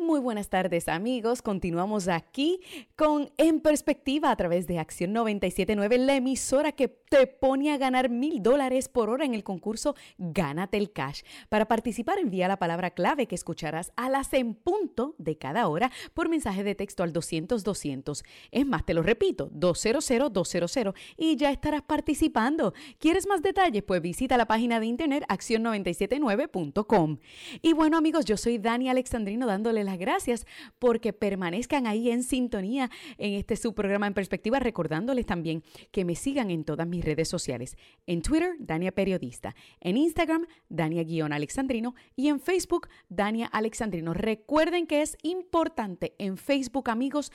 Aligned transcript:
Muy 0.00 0.18
buenas 0.18 0.48
tardes 0.48 0.88
amigos, 0.88 1.42
continuamos 1.42 2.08
aquí 2.08 2.62
con 2.96 3.30
En 3.36 3.60
Perspectiva 3.60 4.30
a 4.30 4.36
través 4.36 4.66
de 4.66 4.78
Acción 4.78 5.12
979, 5.12 5.98
la 5.98 6.16
emisora 6.16 6.72
que 6.72 6.88
te 6.88 7.26
pone 7.26 7.70
a 7.70 7.76
ganar 7.76 8.08
mil 8.08 8.42
dólares 8.42 8.88
por 8.88 9.10
hora 9.10 9.26
en 9.26 9.34
el 9.34 9.44
concurso 9.44 9.94
Gánate 10.16 10.78
el 10.78 10.92
Cash. 10.92 11.20
Para 11.50 11.68
participar 11.68 12.18
envía 12.18 12.48
la 12.48 12.58
palabra 12.58 12.92
clave 12.92 13.26
que 13.26 13.34
escucharás 13.34 13.92
a 13.94 14.08
las 14.08 14.32
en 14.32 14.54
punto 14.54 15.16
de 15.18 15.36
cada 15.36 15.68
hora 15.68 15.90
por 16.14 16.30
mensaje 16.30 16.64
de 16.64 16.74
texto 16.74 17.02
al 17.02 17.12
200-200. 17.12 18.24
Es 18.52 18.66
más, 18.66 18.86
te 18.86 18.94
lo 18.94 19.02
repito, 19.02 19.50
200-200 19.50 20.94
y 21.18 21.36
ya 21.36 21.50
estarás 21.50 21.82
participando. 21.82 22.72
¿Quieres 22.98 23.26
más 23.26 23.42
detalles? 23.42 23.82
Pues 23.82 24.00
visita 24.00 24.38
la 24.38 24.46
página 24.46 24.80
de 24.80 24.86
internet 24.86 25.24
acción979.com. 25.28 27.18
Y 27.60 27.74
bueno 27.74 27.98
amigos, 27.98 28.24
yo 28.24 28.38
soy 28.38 28.56
Dani 28.56 28.88
Alexandrino 28.88 29.46
dándole 29.46 29.89
las 29.90 29.98
gracias 29.98 30.46
porque 30.78 31.12
permanezcan 31.12 31.86
ahí 31.86 32.10
en 32.10 32.22
sintonía 32.22 32.90
en 33.18 33.34
este 33.34 33.56
subprograma 33.56 34.06
en 34.06 34.14
perspectiva, 34.14 34.58
recordándoles 34.58 35.26
también 35.26 35.62
que 35.90 36.04
me 36.04 36.14
sigan 36.14 36.50
en 36.50 36.64
todas 36.64 36.86
mis 36.86 37.04
redes 37.04 37.28
sociales. 37.28 37.76
En 38.06 38.22
Twitter, 38.22 38.54
Dania 38.58 38.92
Periodista. 38.92 39.54
En 39.80 39.96
Instagram, 39.96 40.46
Dania-Alexandrino. 40.68 41.94
Y 42.16 42.28
en 42.28 42.40
Facebook, 42.40 42.88
Dania 43.08 43.46
Alexandrino. 43.46 44.14
Recuerden 44.14 44.86
que 44.86 45.02
es 45.02 45.16
importante 45.22 46.14
en 46.18 46.36
Facebook, 46.36 46.88
amigos, 46.88 47.32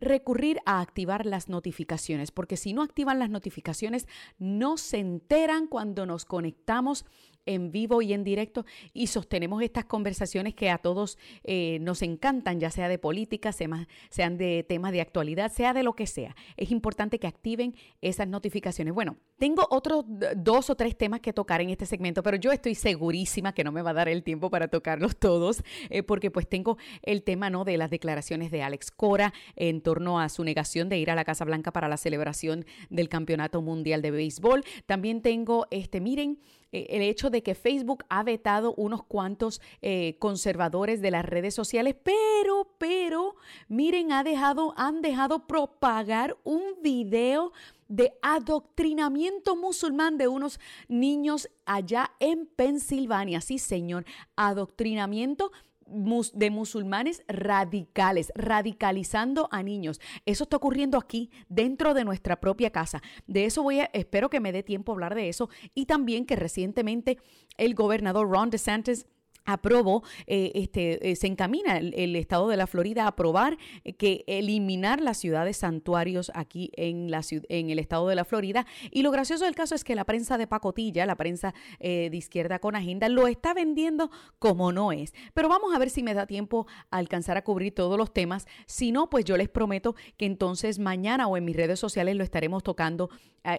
recurrir 0.00 0.60
a 0.66 0.80
activar 0.80 1.26
las 1.26 1.48
notificaciones, 1.48 2.30
porque 2.30 2.56
si 2.56 2.72
no 2.72 2.82
activan 2.82 3.18
las 3.18 3.30
notificaciones, 3.30 4.06
no 4.38 4.76
se 4.76 4.98
enteran 4.98 5.66
cuando 5.66 6.06
nos 6.06 6.24
conectamos 6.24 7.04
en 7.46 7.70
vivo 7.70 8.02
y 8.02 8.12
en 8.12 8.24
directo 8.24 8.66
y 8.92 9.06
sostenemos 9.06 9.62
estas 9.62 9.84
conversaciones 9.84 10.54
que 10.54 10.68
a 10.68 10.78
todos 10.78 11.16
eh, 11.44 11.78
nos 11.80 12.02
encantan, 12.02 12.60
ya 12.60 12.70
sea 12.70 12.88
de 12.88 12.98
política, 12.98 13.52
sean 13.52 14.36
de 14.36 14.66
temas 14.68 14.92
de 14.92 15.00
actualidad, 15.00 15.52
sea 15.52 15.72
de 15.72 15.84
lo 15.84 15.94
que 15.94 16.06
sea. 16.06 16.34
Es 16.56 16.70
importante 16.70 17.18
que 17.18 17.28
activen 17.28 17.74
esas 18.00 18.28
notificaciones. 18.28 18.92
Bueno, 18.92 19.16
tengo 19.38 19.66
otros 19.70 20.04
dos 20.36 20.70
o 20.70 20.74
tres 20.74 20.96
temas 20.96 21.20
que 21.20 21.32
tocar 21.32 21.60
en 21.60 21.70
este 21.70 21.86
segmento, 21.86 22.22
pero 22.22 22.36
yo 22.36 22.52
estoy 22.52 22.74
segurísima 22.74 23.54
que 23.54 23.64
no 23.64 23.72
me 23.72 23.82
va 23.82 23.90
a 23.90 23.94
dar 23.94 24.08
el 24.08 24.22
tiempo 24.22 24.50
para 24.50 24.68
tocarlos 24.68 25.16
todos, 25.16 25.62
eh, 25.88 26.02
porque 26.02 26.30
pues 26.30 26.48
tengo 26.48 26.76
el 27.02 27.22
tema 27.22 27.48
¿no? 27.48 27.64
de 27.64 27.76
las 27.76 27.90
declaraciones 27.90 28.50
de 28.50 28.62
Alex 28.62 28.90
Cora 28.90 29.32
en 29.54 29.82
torno 29.86 30.18
a 30.18 30.28
su 30.28 30.42
negación 30.42 30.88
de 30.88 30.98
ir 30.98 31.12
a 31.12 31.14
la 31.14 31.24
Casa 31.24 31.44
Blanca 31.44 31.70
para 31.70 31.86
la 31.86 31.96
celebración 31.96 32.66
del 32.90 33.08
Campeonato 33.08 33.62
Mundial 33.62 34.02
de 34.02 34.10
Béisbol. 34.10 34.64
También 34.84 35.22
tengo, 35.22 35.68
este, 35.70 36.00
miren, 36.00 36.40
eh, 36.72 36.88
el 36.90 37.02
hecho 37.02 37.30
de 37.30 37.44
que 37.44 37.54
Facebook 37.54 38.04
ha 38.08 38.24
vetado 38.24 38.74
unos 38.74 39.04
cuantos 39.04 39.60
eh, 39.82 40.16
conservadores 40.18 41.00
de 41.00 41.12
las 41.12 41.24
redes 41.24 41.54
sociales, 41.54 41.94
pero, 42.02 42.74
pero, 42.78 43.36
miren, 43.68 44.10
ha 44.10 44.24
dejado, 44.24 44.74
han 44.76 45.02
dejado 45.02 45.46
propagar 45.46 46.36
un 46.42 46.64
video 46.82 47.52
de 47.86 48.12
adoctrinamiento 48.22 49.54
musulmán 49.54 50.18
de 50.18 50.26
unos 50.26 50.58
niños 50.88 51.48
allá 51.64 52.10
en 52.18 52.46
Pensilvania. 52.46 53.40
Sí, 53.40 53.60
señor, 53.60 54.04
adoctrinamiento 54.34 55.52
de 55.86 56.50
musulmanes 56.50 57.22
radicales, 57.28 58.32
radicalizando 58.34 59.48
a 59.50 59.62
niños. 59.62 60.00
Eso 60.24 60.44
está 60.44 60.56
ocurriendo 60.56 60.98
aquí, 60.98 61.30
dentro 61.48 61.94
de 61.94 62.04
nuestra 62.04 62.40
propia 62.40 62.70
casa. 62.70 63.02
De 63.26 63.44
eso 63.44 63.62
voy 63.62 63.80
a, 63.80 63.90
espero 63.92 64.30
que 64.30 64.40
me 64.40 64.52
dé 64.52 64.62
tiempo 64.62 64.92
a 64.92 64.94
hablar 64.94 65.14
de 65.14 65.28
eso. 65.28 65.48
Y 65.74 65.86
también 65.86 66.26
que 66.26 66.36
recientemente 66.36 67.18
el 67.56 67.74
gobernador 67.74 68.28
Ron 68.30 68.50
DeSantis 68.50 69.06
aprobó, 69.46 70.02
eh, 70.26 70.52
este, 70.54 71.10
eh, 71.10 71.16
se 71.16 71.26
encamina 71.26 71.78
el, 71.78 72.16
estado 72.16 72.48
de 72.48 72.56
la 72.56 72.66
Florida 72.66 73.04
a 73.04 73.08
aprobar 73.08 73.56
eh, 73.84 73.94
que 73.94 74.24
eliminar 74.26 75.00
las 75.00 75.16
ciudades 75.16 75.56
santuarios 75.58 76.30
aquí 76.34 76.70
en, 76.76 77.10
la, 77.10 77.22
en 77.48 77.70
el 77.70 77.78
estado 77.78 78.08
de 78.08 78.16
la 78.16 78.24
Florida. 78.24 78.66
Y 78.90 79.02
lo 79.02 79.10
gracioso 79.10 79.44
del 79.44 79.54
caso 79.54 79.74
es 79.74 79.84
que 79.84 79.94
la 79.94 80.04
prensa 80.04 80.36
de 80.36 80.46
pacotilla, 80.46 81.06
la 81.06 81.16
prensa 81.16 81.54
de 81.78 82.10
izquierda 82.12 82.58
con 82.58 82.74
agenda, 82.74 83.08
lo 83.08 83.28
está 83.28 83.54
vendiendo 83.54 84.10
como 84.38 84.72
no 84.72 84.92
es. 84.92 85.14
Pero 85.32 85.48
vamos 85.48 85.74
a 85.74 85.78
ver 85.78 85.90
si 85.90 86.02
me 86.02 86.14
da 86.14 86.26
tiempo 86.26 86.66
a 86.90 86.96
alcanzar 86.98 87.36
a 87.36 87.44
cubrir 87.44 87.74
todos 87.74 87.96
los 87.96 88.12
temas. 88.12 88.46
Si 88.66 88.90
no, 88.92 89.08
pues 89.08 89.24
yo 89.24 89.36
les 89.36 89.48
prometo 89.48 89.94
que 90.16 90.26
entonces 90.26 90.78
mañana 90.78 91.28
o 91.28 91.36
en 91.36 91.44
mis 91.44 91.56
redes 91.56 91.78
sociales 91.78 92.16
lo 92.16 92.24
estaremos 92.24 92.62
tocando 92.62 93.10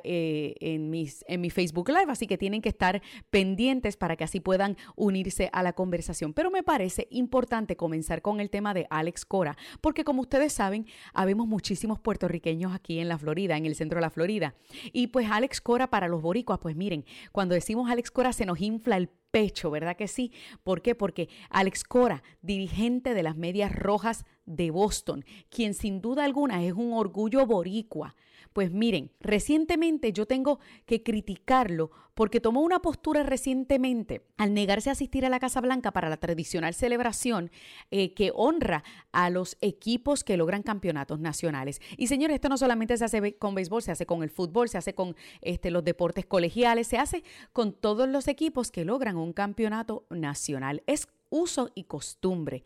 en, 0.03 0.89
mis, 0.89 1.23
en 1.27 1.41
mi 1.41 1.49
Facebook 1.49 1.89
Live. 1.89 2.11
Así 2.11 2.27
que 2.27 2.37
tienen 2.37 2.61
que 2.61 2.69
estar 2.69 3.01
pendientes 3.29 3.97
para 3.97 4.15
que 4.15 4.23
así 4.23 4.39
puedan 4.39 4.77
unirse 4.95 5.49
a 5.53 5.63
la 5.63 5.73
conversación, 5.73 6.33
pero 6.33 6.51
me 6.51 6.63
parece 6.63 7.07
importante 7.11 7.75
comenzar 7.75 8.21
con 8.21 8.39
el 8.39 8.49
tema 8.49 8.73
de 8.73 8.87
Alex 8.89 9.25
Cora, 9.25 9.57
porque 9.81 10.03
como 10.03 10.21
ustedes 10.21 10.53
saben, 10.53 10.85
habemos 11.13 11.47
muchísimos 11.47 11.99
puertorriqueños 11.99 12.73
aquí 12.73 12.99
en 12.99 13.09
la 13.09 13.17
Florida, 13.17 13.57
en 13.57 13.65
el 13.65 13.75
centro 13.75 13.97
de 13.97 14.01
la 14.01 14.09
Florida. 14.09 14.55
Y 14.93 15.07
pues 15.07 15.29
Alex 15.29 15.61
Cora 15.61 15.89
para 15.89 16.07
los 16.07 16.21
boricuas, 16.21 16.59
pues 16.59 16.75
miren, 16.75 17.05
cuando 17.31 17.55
decimos 17.55 17.89
Alex 17.89 18.11
Cora 18.11 18.33
se 18.33 18.45
nos 18.45 18.59
infla 18.61 18.97
el 18.97 19.09
pecho, 19.37 19.69
¿verdad 19.69 19.95
que 19.95 20.07
sí? 20.07 20.31
¿Por 20.63 20.81
qué? 20.81 20.95
Porque 20.95 21.29
Alex 21.51 21.83
Cora, 21.83 22.23
dirigente 22.41 23.13
de 23.13 23.21
las 23.21 23.37
Medias 23.37 23.71
Rojas 23.71 24.25
de 24.47 24.71
Boston, 24.71 25.23
quien 25.51 25.75
sin 25.75 26.01
duda 26.01 26.25
alguna 26.25 26.65
es 26.65 26.73
un 26.73 26.91
orgullo 26.93 27.45
boricua, 27.45 28.15
pues 28.51 28.71
miren, 28.71 29.11
recientemente 29.19 30.11
yo 30.11 30.25
tengo 30.25 30.59
que 30.87 31.03
criticarlo 31.03 31.91
porque 32.17 32.41
tomó 32.41 32.61
una 32.61 32.79
postura 32.79 33.22
recientemente 33.22 34.23
al 34.38 34.55
negarse 34.55 34.89
a 34.89 34.94
asistir 34.94 35.23
a 35.23 35.29
la 35.29 35.39
Casa 35.39 35.61
Blanca 35.61 35.91
para 35.91 36.09
la 36.09 36.17
tradicional 36.17 36.73
celebración 36.73 37.51
eh, 37.91 38.16
que 38.16 38.31
honra 38.33 38.83
a 39.11 39.29
los 39.29 39.55
equipos 39.61 40.23
que 40.23 40.35
logran 40.35 40.63
campeonatos 40.63 41.19
nacionales. 41.19 41.79
Y 41.95 42.07
señores, 42.07 42.33
esto 42.33 42.50
no 42.50 42.57
solamente 42.57 42.97
se 42.97 43.06
hace 43.06 43.38
con 43.38 43.53
béisbol, 43.53 43.83
se 43.83 43.91
hace 43.91 44.07
con 44.07 44.23
el 44.23 44.31
fútbol, 44.31 44.67
se 44.67 44.79
hace 44.79 44.95
con 44.95 45.16
este, 45.41 45.69
los 45.69 45.83
deportes 45.83 46.25
colegiales, 46.25 46.88
se 46.88 46.97
hace 46.97 47.23
con 47.53 47.72
todos 47.72 48.09
los 48.09 48.27
equipos 48.27 48.72
que 48.72 48.83
logran 48.83 49.16
un 49.16 49.31
campeonato 49.31 50.07
nacional. 50.09 50.81
Es 50.88 51.07
uso 51.29 51.69
y 51.75 51.83
costumbre. 51.83 52.63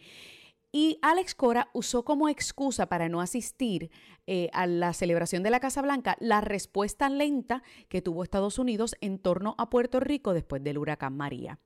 Y 0.71 0.99
Alex 1.01 1.35
Cora 1.35 1.69
usó 1.73 2.05
como 2.05 2.29
excusa 2.29 2.87
para 2.87 3.09
no 3.09 3.19
asistir 3.19 3.91
eh, 4.25 4.49
a 4.53 4.67
la 4.67 4.93
celebración 4.93 5.43
de 5.43 5.49
la 5.49 5.59
Casa 5.59 5.81
Blanca 5.81 6.15
la 6.19 6.39
respuesta 6.39 7.09
lenta 7.09 7.61
que 7.89 8.01
tuvo 8.01 8.23
Estados 8.23 8.57
Unidos 8.57 8.95
en 9.01 9.19
torno 9.19 9.55
a 9.57 9.69
Puerto 9.69 9.99
Rico 9.99 10.33
después 10.33 10.63
del 10.63 10.77
huracán 10.77 11.17
María. 11.17 11.59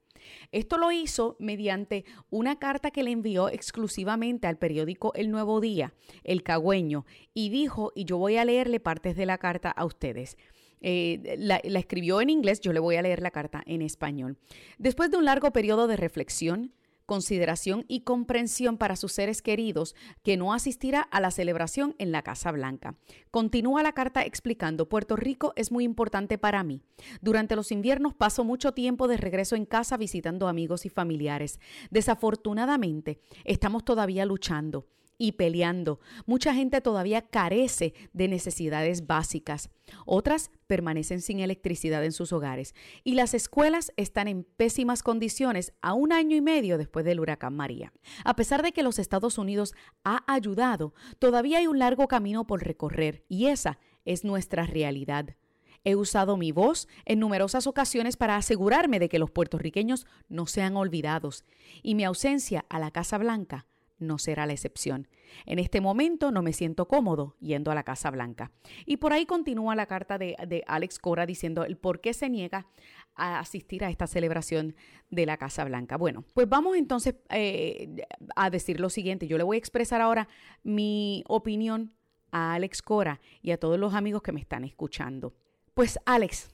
Esto 0.52 0.80
lo 0.80 0.92
hizo 0.92 1.36
mediante 1.40 2.06
una 2.32 2.58
carta 2.58 2.90
que 2.90 3.04
le 3.04 3.12
envió 3.12 3.50
exclusivamente 3.50 4.48
al 4.48 4.58
periódico 4.58 5.14
El 5.14 5.30
Nuevo 5.30 5.62
Día, 5.62 5.94
El 6.24 6.42
Cagüeño, 6.42 7.06
y 7.34 7.50
dijo, 7.50 7.92
y 7.96 8.06
yo 8.06 8.18
voy 8.18 8.38
a 8.38 8.46
leerle 8.46 8.80
partes 8.80 9.16
de 9.16 9.28
la 9.28 9.38
carta 9.38 9.70
a 9.70 9.86
ustedes. 9.86 10.38
Eh, 10.82 11.36
la, 11.38 11.62
la 11.64 11.80
escribió 11.80 12.22
en 12.22 12.30
inglés, 12.30 12.60
yo 12.62 12.74
le 12.74 12.80
voy 12.80 12.96
a 12.96 13.02
leer 13.02 13.22
la 13.22 13.32
carta 13.32 13.62
en 13.68 13.82
español. 13.82 14.38
Después 14.80 15.12
de 15.12 15.18
un 15.18 15.26
largo 15.26 15.52
periodo 15.52 15.88
de 15.88 15.98
reflexión, 15.98 16.74
consideración 17.06 17.86
y 17.88 18.02
comprensión 18.02 18.78
para 18.78 18.96
sus 18.96 19.12
seres 19.12 19.42
queridos 19.42 19.96
que 20.24 20.38
no 20.38 20.54
asistirá 20.54 21.02
a 21.02 21.20
la 21.20 21.32
celebración 21.32 21.96
en 22.00 22.12
la 22.12 22.22
Casa 22.22 22.52
Blanca. 22.52 22.96
Continúa 23.32 23.84
la 23.84 23.94
carta 23.94 24.24
explicando, 24.24 24.90
Puerto 24.90 25.16
Rico 25.16 25.54
es 25.56 25.72
muy 25.72 25.84
importante 25.84 26.38
para 26.38 26.64
mí. 26.64 26.82
Durante 27.22 27.56
los 27.56 27.72
inviernos 27.72 28.14
paso 28.14 28.44
mucho 28.44 28.74
tiempo 28.74 29.08
de 29.08 29.18
regreso 29.18 29.56
en 29.56 29.66
casa 29.66 29.98
visitando 29.98 30.48
amigos 30.48 30.86
y 30.86 30.90
familiares. 30.90 31.60
Desafortunadamente, 31.90 33.20
estamos 33.44 33.84
todavía 33.86 34.26
luchando 34.26 34.88
y 35.18 35.34
peleando. 35.34 36.00
Mucha 36.26 36.54
gente 36.54 36.82
todavía 36.82 37.22
carece 37.22 37.94
de 38.14 38.28
necesidades 38.28 39.08
básicas. 39.08 39.70
Otras 40.06 40.52
permanecen 40.68 41.22
sin 41.22 41.40
electricidad 41.40 42.04
en 42.04 42.12
sus 42.12 42.34
hogares. 42.34 42.74
Y 43.04 43.16
las 43.16 43.34
escuelas 43.34 43.92
están 43.98 44.28
en 44.28 44.44
pésimas 44.44 45.04
condiciones 45.04 45.74
a 45.82 45.94
un 45.94 46.12
año 46.12 46.36
y 46.36 46.42
medio 46.42 46.78
después 46.78 47.06
del 47.06 47.20
huracán 47.20 47.56
María. 47.56 47.94
A 48.24 48.36
pesar 48.36 48.64
de 48.64 48.72
que 48.72 48.84
los 48.84 49.00
Estados 49.00 49.38
Unidos 49.38 49.74
ha 50.04 50.24
ayudado, 50.32 50.94
todavía 51.20 51.60
hay 51.60 51.68
un 51.68 51.80
largo 51.80 52.08
camino 52.08 52.48
por 52.48 52.64
recorrer 52.64 53.24
y 53.30 53.48
esa 53.48 53.80
es 54.06 54.24
nuestra 54.24 54.66
realidad. 54.66 55.36
He 55.84 55.96
usado 55.96 56.36
mi 56.36 56.52
voz 56.52 56.88
en 57.06 57.20
numerosas 57.20 57.68
ocasiones 57.68 58.18
para 58.18 58.38
asegurarme 58.38 59.00
de 59.00 59.08
que 59.08 59.20
los 59.20 59.30
puertorriqueños 59.30 60.08
no 60.30 60.48
sean 60.48 60.76
olvidados 60.78 61.44
y 61.84 61.94
mi 61.94 62.04
ausencia 62.04 62.66
a 62.70 62.80
la 62.80 62.90
Casa 62.90 63.20
Blanca 63.20 63.68
no 63.98 64.18
será 64.18 64.46
la 64.46 64.54
excepción. 64.54 65.08
En 65.46 65.60
este 65.60 65.82
momento 65.82 66.32
no 66.32 66.42
me 66.42 66.54
siento 66.54 66.88
cómodo 66.88 67.36
yendo 67.40 67.72
a 67.72 67.76
la 67.76 67.84
Casa 67.84 68.12
Blanca. 68.12 68.52
Y 68.86 68.98
por 68.98 69.14
ahí 69.14 69.26
continúa 69.26 69.76
la 69.76 69.86
carta 69.86 70.18
de, 70.18 70.36
de, 70.48 70.64
Alex 70.68 71.00
Cora 71.00 71.26
diciendo 71.26 71.64
el 71.64 71.78
por 71.78 72.02
qué 72.02 72.14
se 72.14 72.30
niega 72.30 72.68
a 73.16 73.40
asistir 73.40 73.84
a 73.84 73.90
esta 73.90 74.08
celebración 74.08 74.76
de 75.10 75.26
la 75.26 75.38
Casa 75.38 75.64
Blanca. 75.64 75.98
Bueno, 75.98 76.26
pues 76.34 76.48
vamos 76.50 76.76
entonces 76.76 77.16
eh, 77.30 78.06
a 78.36 78.50
decir 78.50 78.80
lo 78.80 78.90
siguiente. 78.90 79.28
Yo 79.28 79.38
le 79.38 79.44
voy 79.44 79.58
a 79.58 79.60
expresar 79.60 80.02
ahora 80.02 80.28
mi 80.64 81.24
opinión 81.28 81.94
a 82.32 82.54
Alex 82.54 82.82
Cora 82.82 83.22
y 83.42 83.52
a 83.52 83.60
todos 83.60 83.80
los 83.80 83.94
amigos 83.94 84.22
que 84.22 84.32
me 84.32 84.42
están 84.42 84.66
escuchando. 84.66 85.34
Pues 85.74 86.00
Alex, 86.06 86.50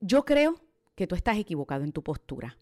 yo 0.00 0.24
creo 0.24 0.56
que 0.94 1.06
tú 1.06 1.14
estás 1.14 1.38
equivocado 1.38 1.84
en 1.84 1.92
tu 1.92 2.02
postura. 2.02 2.58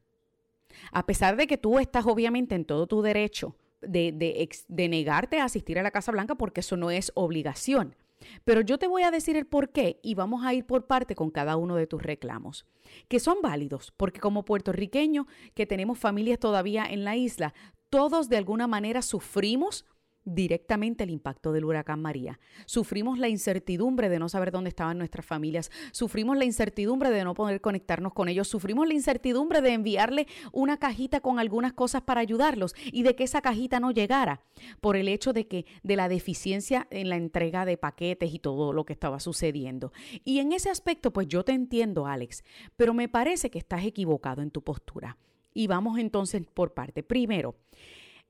A 0.92 1.04
pesar 1.04 1.36
de 1.36 1.46
que 1.46 1.58
tú 1.58 1.78
estás 1.78 2.06
obviamente 2.06 2.54
en 2.54 2.64
todo 2.64 2.86
tu 2.86 3.02
derecho 3.02 3.56
de, 3.80 4.12
de, 4.12 4.48
de, 4.68 4.88
negarte 4.88 5.40
a 5.40 5.44
asistir 5.44 5.78
a 5.78 5.82
la 5.82 5.90
Casa 5.90 6.12
Blanca 6.12 6.34
porque 6.34 6.60
eso 6.60 6.76
no 6.76 6.90
es 6.90 7.12
obligación. 7.14 7.96
Pero 8.44 8.60
yo 8.60 8.78
te 8.78 8.86
voy 8.86 9.02
a 9.02 9.10
decir 9.10 9.36
el 9.36 9.46
por 9.46 9.70
qué 9.70 9.98
y 10.02 10.14
vamos 10.14 10.44
a 10.44 10.52
ir 10.52 10.66
por 10.66 10.86
parte 10.86 11.14
con 11.14 11.30
cada 11.30 11.56
uno 11.56 11.76
de 11.76 11.86
tus 11.86 12.02
reclamos, 12.02 12.66
que 13.08 13.18
son 13.18 13.38
válidos, 13.42 13.92
porque 13.96 14.20
como 14.20 14.44
puertorriqueños 14.44 15.26
que 15.54 15.66
tenemos 15.66 15.98
familias 15.98 16.38
todavía 16.38 16.84
en 16.84 17.04
la 17.04 17.16
isla, 17.16 17.54
todos 17.88 18.28
de 18.28 18.36
alguna 18.36 18.66
manera 18.66 19.02
sufrimos 19.02 19.86
directamente 20.24 21.04
el 21.04 21.10
impacto 21.10 21.52
del 21.52 21.64
huracán 21.64 22.00
María. 22.00 22.38
Sufrimos 22.66 23.18
la 23.18 23.28
incertidumbre 23.28 24.08
de 24.08 24.18
no 24.18 24.28
saber 24.28 24.50
dónde 24.50 24.68
estaban 24.68 24.98
nuestras 24.98 25.24
familias, 25.24 25.70
sufrimos 25.92 26.36
la 26.36 26.44
incertidumbre 26.44 27.10
de 27.10 27.24
no 27.24 27.34
poder 27.34 27.60
conectarnos 27.60 28.12
con 28.12 28.28
ellos, 28.28 28.48
sufrimos 28.48 28.86
la 28.86 28.94
incertidumbre 28.94 29.60
de 29.60 29.72
enviarle 29.72 30.26
una 30.52 30.76
cajita 30.78 31.20
con 31.20 31.38
algunas 31.38 31.72
cosas 31.72 32.02
para 32.02 32.20
ayudarlos 32.20 32.74
y 32.92 33.02
de 33.02 33.14
que 33.14 33.24
esa 33.24 33.40
cajita 33.40 33.80
no 33.80 33.90
llegara 33.90 34.42
por 34.80 34.96
el 34.96 35.08
hecho 35.08 35.32
de 35.32 35.46
que 35.46 35.66
de 35.82 35.96
la 35.96 36.08
deficiencia 36.08 36.86
en 36.90 37.08
la 37.08 37.16
entrega 37.16 37.64
de 37.64 37.76
paquetes 37.76 38.32
y 38.34 38.38
todo 38.38 38.72
lo 38.72 38.84
que 38.84 38.92
estaba 38.92 39.20
sucediendo. 39.20 39.92
Y 40.24 40.38
en 40.38 40.52
ese 40.52 40.70
aspecto 40.70 41.12
pues 41.12 41.28
yo 41.28 41.44
te 41.44 41.52
entiendo, 41.52 42.06
Alex, 42.06 42.44
pero 42.76 42.94
me 42.94 43.08
parece 43.08 43.50
que 43.50 43.58
estás 43.58 43.84
equivocado 43.84 44.42
en 44.42 44.50
tu 44.50 44.62
postura. 44.62 45.16
Y 45.52 45.66
vamos 45.66 45.98
entonces 45.98 46.42
por 46.54 46.74
parte. 46.74 47.02
Primero, 47.02 47.56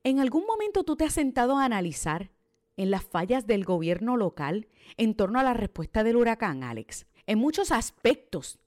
¿En 0.03 0.19
algún 0.19 0.45
momento 0.47 0.83
tú 0.83 0.95
te 0.95 1.05
has 1.05 1.13
sentado 1.13 1.57
a 1.57 1.65
analizar 1.65 2.31
en 2.75 2.89
las 2.89 3.03
fallas 3.03 3.45
del 3.45 3.65
gobierno 3.65 4.17
local 4.17 4.67
en 4.97 5.13
torno 5.13 5.39
a 5.39 5.43
la 5.43 5.53
respuesta 5.53 6.03
del 6.03 6.15
huracán, 6.15 6.63
Alex? 6.63 7.05
En 7.27 7.37
muchos 7.37 7.71
aspectos. 7.71 8.57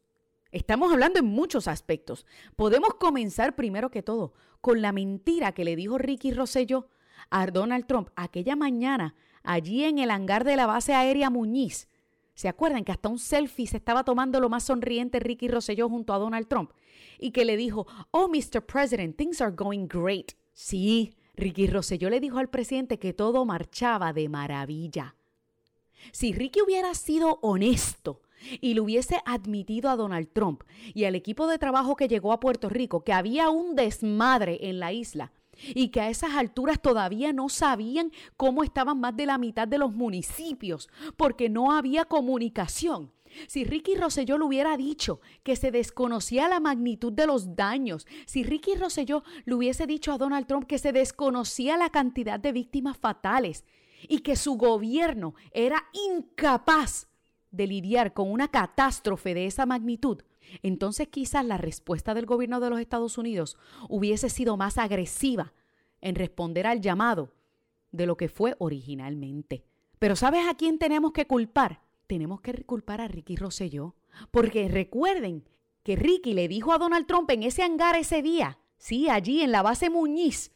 Estamos 0.53 0.93
hablando 0.93 1.19
en 1.19 1.25
muchos 1.25 1.67
aspectos. 1.67 2.25
Podemos 2.55 2.95
comenzar 2.95 3.57
primero 3.57 3.91
que 3.91 4.05
todo 4.05 4.33
con 4.61 4.81
la 4.81 4.93
mentira 4.93 5.51
que 5.51 5.65
le 5.65 5.75
dijo 5.75 5.99
Ricky 5.99 6.31
Rosselló 6.31 6.87
a 7.31 7.47
Donald 7.47 7.87
Trump 7.87 8.11
aquella 8.15 8.55
mañana 8.55 9.17
allí 9.43 9.83
en 9.83 9.99
el 9.99 10.13
hangar 10.13 10.45
de 10.45 10.55
la 10.55 10.67
base 10.67 10.95
aérea 10.95 11.31
Muñiz. 11.31 11.89
¿Se 12.35 12.47
acuerdan 12.47 12.85
que 12.85 12.93
hasta 12.93 13.09
un 13.09 13.19
selfie 13.19 13.67
se 13.67 13.79
estaba 13.79 14.05
tomando 14.05 14.39
lo 14.39 14.49
más 14.49 14.63
sonriente 14.63 15.19
Ricky 15.19 15.49
Rosselló 15.49 15.89
junto 15.89 16.13
a 16.13 16.19
Donald 16.19 16.47
Trump? 16.47 16.71
Y 17.19 17.33
que 17.33 17.45
le 17.45 17.57
dijo, 17.57 17.89
oh, 18.13 18.29
Mr. 18.29 18.65
President, 18.65 19.17
things 19.17 19.41
are 19.41 19.53
going 19.55 19.87
great. 19.89 20.33
Sí, 20.53 21.17
Ricky 21.37 21.67
Rosselló 21.67 22.11
le 22.11 22.21
dijo 22.21 22.39
al 22.39 22.49
presidente 22.49 22.99
que 22.99 23.13
todo 23.13 23.45
marchaba 23.45 24.13
de 24.13 24.29
maravilla. 24.29 25.17
Si 26.13 26.33
Ricky 26.33 26.61
hubiera 26.63 26.95
sido 26.95 27.39
honesto 27.43 28.21
y 28.61 28.75
le 28.75 28.81
hubiese 28.81 29.21
admitido 29.25 29.91
a 29.91 29.97
Donald 29.97 30.29
Trump 30.33 30.63
y 30.93 31.05
al 31.05 31.15
equipo 31.15 31.47
de 31.47 31.59
trabajo 31.59 31.97
que 31.97 32.09
llegó 32.09 32.33
a 32.33 32.41
Puerto 32.41 32.69
Rico 32.69 33.05
que 33.05 33.13
había 33.13 33.51
un 33.51 33.75
desmadre 33.75 34.69
en 34.69 34.79
la 34.81 34.93
isla 34.93 35.33
y 35.75 35.89
que 35.89 36.01
a 36.01 36.11
esas 36.11 36.35
alturas 36.35 36.81
todavía 36.81 37.33
no 37.33 37.49
sabían 37.49 38.13
cómo 38.37 38.63
estaban 38.63 39.01
más 39.01 39.17
de 39.17 39.27
la 39.27 39.39
mitad 39.39 39.67
de 39.69 39.79
los 39.79 39.93
municipios 39.93 40.89
porque 41.17 41.49
no 41.49 41.73
había 41.73 42.05
comunicación, 42.05 43.13
si 43.47 43.65
Ricky 43.65 43.95
Rosselló 43.95 44.39
le 44.39 44.45
hubiera 44.45 44.77
dicho 44.77 45.21
que 45.43 45.57
se 45.57 45.71
desconocía 45.71 46.49
la 46.49 46.61
magnitud 46.61 47.13
de 47.13 47.27
los 47.27 47.57
daños, 47.57 48.07
si 48.27 48.43
Ricky 48.43 48.75
Rosselló 48.75 49.23
le 49.45 49.55
hubiese 49.55 49.87
dicho 49.87 50.13
a 50.13 50.19
Donald 50.19 50.47
Trump 50.47 50.67
que 50.67 50.79
se 50.79 50.93
desconocía 50.93 51.77
la 51.77 51.91
cantidad 51.91 52.39
de 52.39 52.53
víctimas 52.53 52.99
fatales 52.99 53.65
y 54.09 54.21
que 54.21 54.37
su 54.37 54.57
gobierno 54.57 55.35
era 55.53 55.85
incapaz 55.93 57.09
de 57.51 57.67
lidiar 57.67 58.13
con 58.13 58.31
una 58.31 58.49
catástrofe 58.49 59.35
de 59.35 59.47
esa 59.47 59.67
magnitud, 59.67 60.23
entonces 60.63 61.09
quizás 61.09 61.45
la 61.45 61.57
respuesta 61.57 62.15
del 62.15 62.27
gobierno 62.27 62.61
de 62.61 62.71
los 62.71 62.81
Estados 62.81 63.19
Unidos 63.19 63.57
hubiese 63.89 64.29
sido 64.29 64.57
más 64.57 64.79
agresiva 64.79 65.53
en 66.01 66.15
responder 66.15 66.67
al 66.67 66.81
llamado 66.81 67.33
de 67.93 68.07
lo 68.07 68.17
que 68.17 68.29
fue 68.29 68.57
originalmente. 68.59 69.65
Pero 69.99 70.17
¿sabes 70.17 70.47
a 70.49 70.55
quién 70.55 70.79
tenemos 70.79 71.13
que 71.13 71.27
culpar? 71.27 71.81
Tenemos 72.07 72.41
que 72.41 72.65
culpar 72.65 73.01
a 73.01 73.09
Ricky 73.09 73.37
Rosselló. 73.37 73.95
Porque 74.31 74.69
recuerden 74.69 75.49
que 75.83 75.97
Ricky 75.97 76.35
le 76.35 76.49
dijo 76.49 76.73
a 76.73 76.79
Donald 76.79 77.07
Trump 77.07 77.31
en 77.31 77.43
ese 77.43 77.63
hangar 77.63 77.97
ese 77.97 78.23
día, 78.23 78.59
sí, 78.79 79.09
allí 79.09 79.43
en 79.43 79.53
la 79.53 79.63
base 79.63 79.91
Muñiz, 79.91 80.53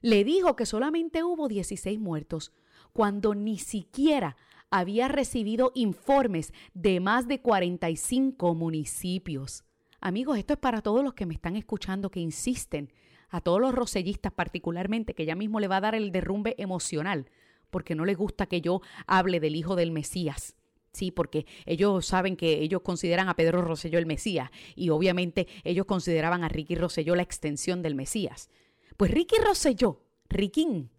le 0.00 0.24
dijo 0.24 0.56
que 0.56 0.66
solamente 0.66 1.24
hubo 1.24 1.48
16 1.48 1.98
muertos, 1.98 2.52
cuando 2.92 3.34
ni 3.34 3.58
siquiera 3.58 4.36
había 4.70 5.08
recibido 5.08 5.72
informes 5.74 6.52
de 6.74 7.00
más 7.00 7.26
de 7.26 7.40
45 7.40 8.54
municipios. 8.54 9.64
Amigos, 10.00 10.38
esto 10.38 10.52
es 10.52 10.58
para 10.58 10.82
todos 10.82 11.02
los 11.02 11.14
que 11.14 11.26
me 11.26 11.34
están 11.34 11.56
escuchando 11.56 12.10
que 12.10 12.20
insisten, 12.20 12.92
a 13.30 13.40
todos 13.40 13.60
los 13.60 13.74
rosellistas 13.74 14.32
particularmente, 14.32 15.14
que 15.14 15.26
ya 15.26 15.34
mismo 15.34 15.60
le 15.60 15.68
va 15.68 15.78
a 15.78 15.82
dar 15.82 15.94
el 15.94 16.12
derrumbe 16.12 16.54
emocional, 16.58 17.30
porque 17.70 17.94
no 17.94 18.04
les 18.04 18.16
gusta 18.16 18.46
que 18.46 18.60
yo 18.60 18.80
hable 19.06 19.40
del 19.40 19.56
hijo 19.56 19.76
del 19.76 19.90
Mesías. 19.90 20.56
Sí, 20.92 21.10
porque 21.10 21.46
ellos 21.66 22.06
saben 22.06 22.36
que 22.36 22.60
ellos 22.60 22.82
consideran 22.82 23.28
a 23.28 23.36
Pedro 23.36 23.62
Rosselló 23.62 23.98
el 23.98 24.06
Mesías 24.06 24.50
y 24.74 24.90
obviamente 24.90 25.46
ellos 25.64 25.86
consideraban 25.86 26.44
a 26.44 26.48
Ricky 26.48 26.74
Rosselló 26.74 27.14
la 27.14 27.22
extensión 27.22 27.82
del 27.82 27.94
Mesías. 27.94 28.50
Pues 28.96 29.10
Ricky 29.10 29.36
Rosselló, 29.36 30.02
Riquín, 30.28 30.90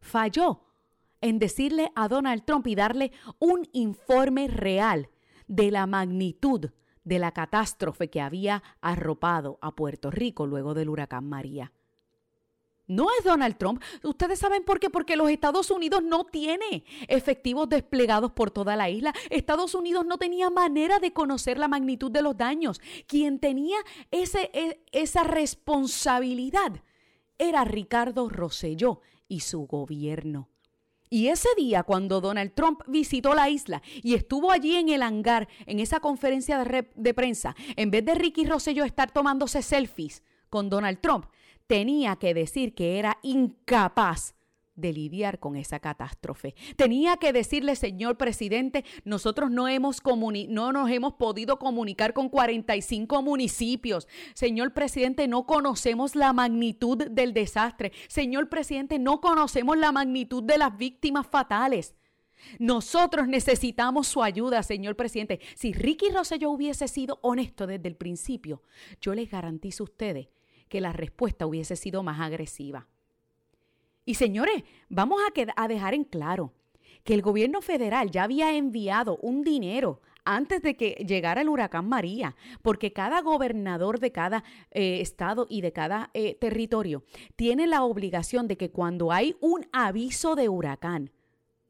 falló 0.00 0.62
en 1.20 1.38
decirle 1.38 1.90
a 1.94 2.08
Donald 2.08 2.44
Trump 2.44 2.66
y 2.66 2.74
darle 2.74 3.12
un 3.38 3.68
informe 3.72 4.48
real 4.48 5.08
de 5.46 5.70
la 5.70 5.86
magnitud 5.86 6.70
de 7.04 7.18
la 7.18 7.32
catástrofe 7.32 8.08
que 8.08 8.20
había 8.20 8.62
arropado 8.80 9.58
a 9.62 9.74
Puerto 9.74 10.10
Rico 10.10 10.46
luego 10.46 10.74
del 10.74 10.88
huracán 10.88 11.28
María. 11.28 11.72
No 12.90 13.06
es 13.16 13.24
Donald 13.24 13.56
Trump. 13.56 13.80
Ustedes 14.02 14.40
saben 14.40 14.64
por 14.64 14.80
qué. 14.80 14.90
Porque 14.90 15.14
los 15.14 15.30
Estados 15.30 15.70
Unidos 15.70 16.02
no 16.02 16.24
tiene 16.24 16.84
efectivos 17.06 17.68
desplegados 17.68 18.32
por 18.32 18.50
toda 18.50 18.74
la 18.74 18.90
isla. 18.90 19.14
Estados 19.30 19.76
Unidos 19.76 20.04
no 20.06 20.18
tenía 20.18 20.50
manera 20.50 20.98
de 20.98 21.12
conocer 21.12 21.56
la 21.56 21.68
magnitud 21.68 22.10
de 22.10 22.22
los 22.22 22.36
daños. 22.36 22.80
Quien 23.06 23.38
tenía 23.38 23.78
ese, 24.10 24.50
e, 24.52 24.82
esa 24.90 25.22
responsabilidad 25.22 26.82
era 27.38 27.64
Ricardo 27.64 28.28
Rosselló 28.28 29.02
y 29.28 29.40
su 29.40 29.68
gobierno. 29.68 30.48
Y 31.08 31.28
ese 31.28 31.48
día, 31.56 31.84
cuando 31.84 32.20
Donald 32.20 32.54
Trump 32.54 32.82
visitó 32.88 33.34
la 33.34 33.48
isla 33.50 33.82
y 34.02 34.14
estuvo 34.14 34.50
allí 34.50 34.74
en 34.74 34.88
el 34.88 35.02
hangar, 35.02 35.48
en 35.66 35.78
esa 35.78 36.00
conferencia 36.00 36.58
de, 36.58 36.90
de 36.92 37.14
prensa, 37.14 37.54
en 37.76 37.92
vez 37.92 38.04
de 38.04 38.16
Ricky 38.16 38.46
Rosselló 38.46 38.84
estar 38.84 39.12
tomándose 39.12 39.62
selfies 39.62 40.24
con 40.48 40.68
Donald 40.68 41.00
Trump, 41.00 41.26
tenía 41.70 42.16
que 42.16 42.34
decir 42.34 42.74
que 42.74 42.98
era 42.98 43.18
incapaz 43.22 44.34
de 44.74 44.92
lidiar 44.92 45.38
con 45.38 45.54
esa 45.54 45.78
catástrofe. 45.78 46.56
Tenía 46.74 47.16
que 47.16 47.32
decirle, 47.32 47.76
señor 47.76 48.16
presidente, 48.16 48.84
nosotros 49.04 49.52
no, 49.52 49.68
hemos 49.68 50.02
no 50.48 50.72
nos 50.72 50.90
hemos 50.90 51.12
podido 51.12 51.60
comunicar 51.60 52.12
con 52.12 52.28
45 52.28 53.22
municipios. 53.22 54.08
Señor 54.34 54.74
presidente, 54.74 55.28
no 55.28 55.46
conocemos 55.46 56.16
la 56.16 56.32
magnitud 56.32 57.06
del 57.08 57.32
desastre. 57.32 57.92
Señor 58.08 58.48
presidente, 58.48 58.98
no 58.98 59.20
conocemos 59.20 59.76
la 59.76 59.92
magnitud 59.92 60.42
de 60.42 60.58
las 60.58 60.76
víctimas 60.76 61.28
fatales. 61.28 61.94
Nosotros 62.58 63.28
necesitamos 63.28 64.08
su 64.08 64.24
ayuda, 64.24 64.64
señor 64.64 64.96
presidente. 64.96 65.38
Si 65.54 65.72
Ricky 65.72 66.08
Rosselló 66.08 66.50
hubiese 66.50 66.88
sido 66.88 67.20
honesto 67.22 67.68
desde 67.68 67.86
el 67.86 67.94
principio, 67.94 68.60
yo 69.00 69.14
les 69.14 69.30
garantizo 69.30 69.84
a 69.84 69.86
ustedes 69.86 70.39
que 70.70 70.80
la 70.80 70.94
respuesta 70.94 71.46
hubiese 71.46 71.76
sido 71.76 72.02
más 72.02 72.20
agresiva. 72.20 72.86
Y 74.06 74.14
señores, 74.14 74.62
vamos 74.88 75.20
a, 75.56 75.68
dejar 75.68 75.94
en 75.94 76.04
claro 76.04 76.52
que 77.04 77.12
el 77.12 77.22
gobierno 77.22 77.60
federal 77.60 78.10
ya 78.10 78.22
había 78.22 78.56
enviado 78.56 79.18
un 79.18 79.42
dinero 79.42 80.00
antes 80.24 80.62
de 80.62 80.76
que 80.76 81.04
llegara 81.06 81.42
el 81.42 81.48
huracán 81.48 81.88
María, 81.88 82.36
porque 82.62 82.92
cada 82.92 83.20
gobernador 83.20 83.98
de 83.98 84.12
cada 84.12 84.44
eh, 84.70 85.00
estado 85.00 85.46
y 85.50 85.60
de 85.60 85.72
cada 85.72 86.10
eh, 86.14 86.36
territorio 86.36 87.02
tiene 87.36 87.66
la 87.66 87.82
obligación 87.82 88.46
de 88.46 88.56
que 88.56 88.70
cuando 88.70 89.12
hay 89.12 89.36
un 89.40 89.66
aviso 89.72 90.36
de 90.36 90.48
huracán, 90.48 91.10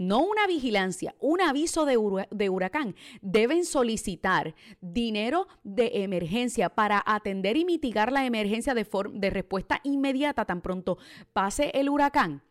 no 0.00 0.20
una 0.20 0.46
vigilancia, 0.46 1.14
un 1.20 1.42
aviso 1.42 1.84
de, 1.84 2.48
huracán, 2.48 2.96
deben 3.20 3.66
solicitar 3.66 4.54
dinero 4.80 5.46
de 5.62 6.02
emergencia 6.02 6.70
para 6.70 7.02
atender 7.04 7.58
y 7.58 7.66
mitigar 7.66 8.10
la 8.10 8.24
emergencia 8.24 8.72
de, 8.72 8.86
de 9.12 9.28
respuesta 9.28 9.80
inmediata 9.84 10.46
tan 10.46 10.62
pronto 10.62 10.96
pase 11.34 11.70
el 11.74 11.90
huracán. 11.90 12.42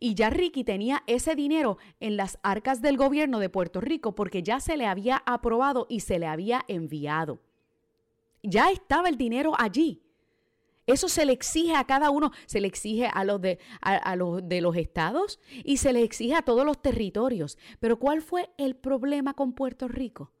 Y 0.00 0.14
ya 0.14 0.30
Ricky 0.30 0.64
tenía 0.64 1.02
ese 1.06 1.34
dinero 1.34 1.76
en 2.00 2.16
las 2.16 2.38
arcas 2.42 2.80
del 2.80 2.96
gobierno 2.96 3.38
de 3.38 3.50
Puerto 3.50 3.82
Rico 3.82 4.14
porque 4.14 4.42
ya 4.42 4.58
se 4.58 4.78
le 4.78 4.86
había 4.86 5.22
aprobado 5.26 5.86
y 5.90 6.00
se 6.00 6.18
le 6.18 6.26
había 6.26 6.64
enviado. 6.68 7.38
Ya 8.42 8.70
estaba 8.70 9.10
el 9.10 9.18
dinero 9.18 9.52
allí. 9.58 10.03
Eso 10.86 11.08
se 11.08 11.24
le 11.24 11.32
exige 11.32 11.74
a 11.74 11.84
cada 11.84 12.10
uno, 12.10 12.30
se 12.46 12.60
le 12.60 12.68
exige 12.68 13.06
a 13.06 13.24
los, 13.24 13.40
de, 13.40 13.58
a, 13.80 14.16
los 14.16 14.46
de 14.46 14.60
los 14.60 14.76
estados 14.76 15.40
y 15.64 15.78
se 15.78 15.92
le 15.92 16.02
exige 16.02 16.34
a 16.34 16.42
todos 16.42 16.66
los 16.66 16.82
territorios. 16.82 17.58
Pero 17.80 17.98
¿cuál 17.98 18.20
fue 18.20 18.50
el 18.58 18.76
problema 18.76 19.34
con 19.34 19.54
Puerto 19.54 19.88
Rico? 19.88 20.32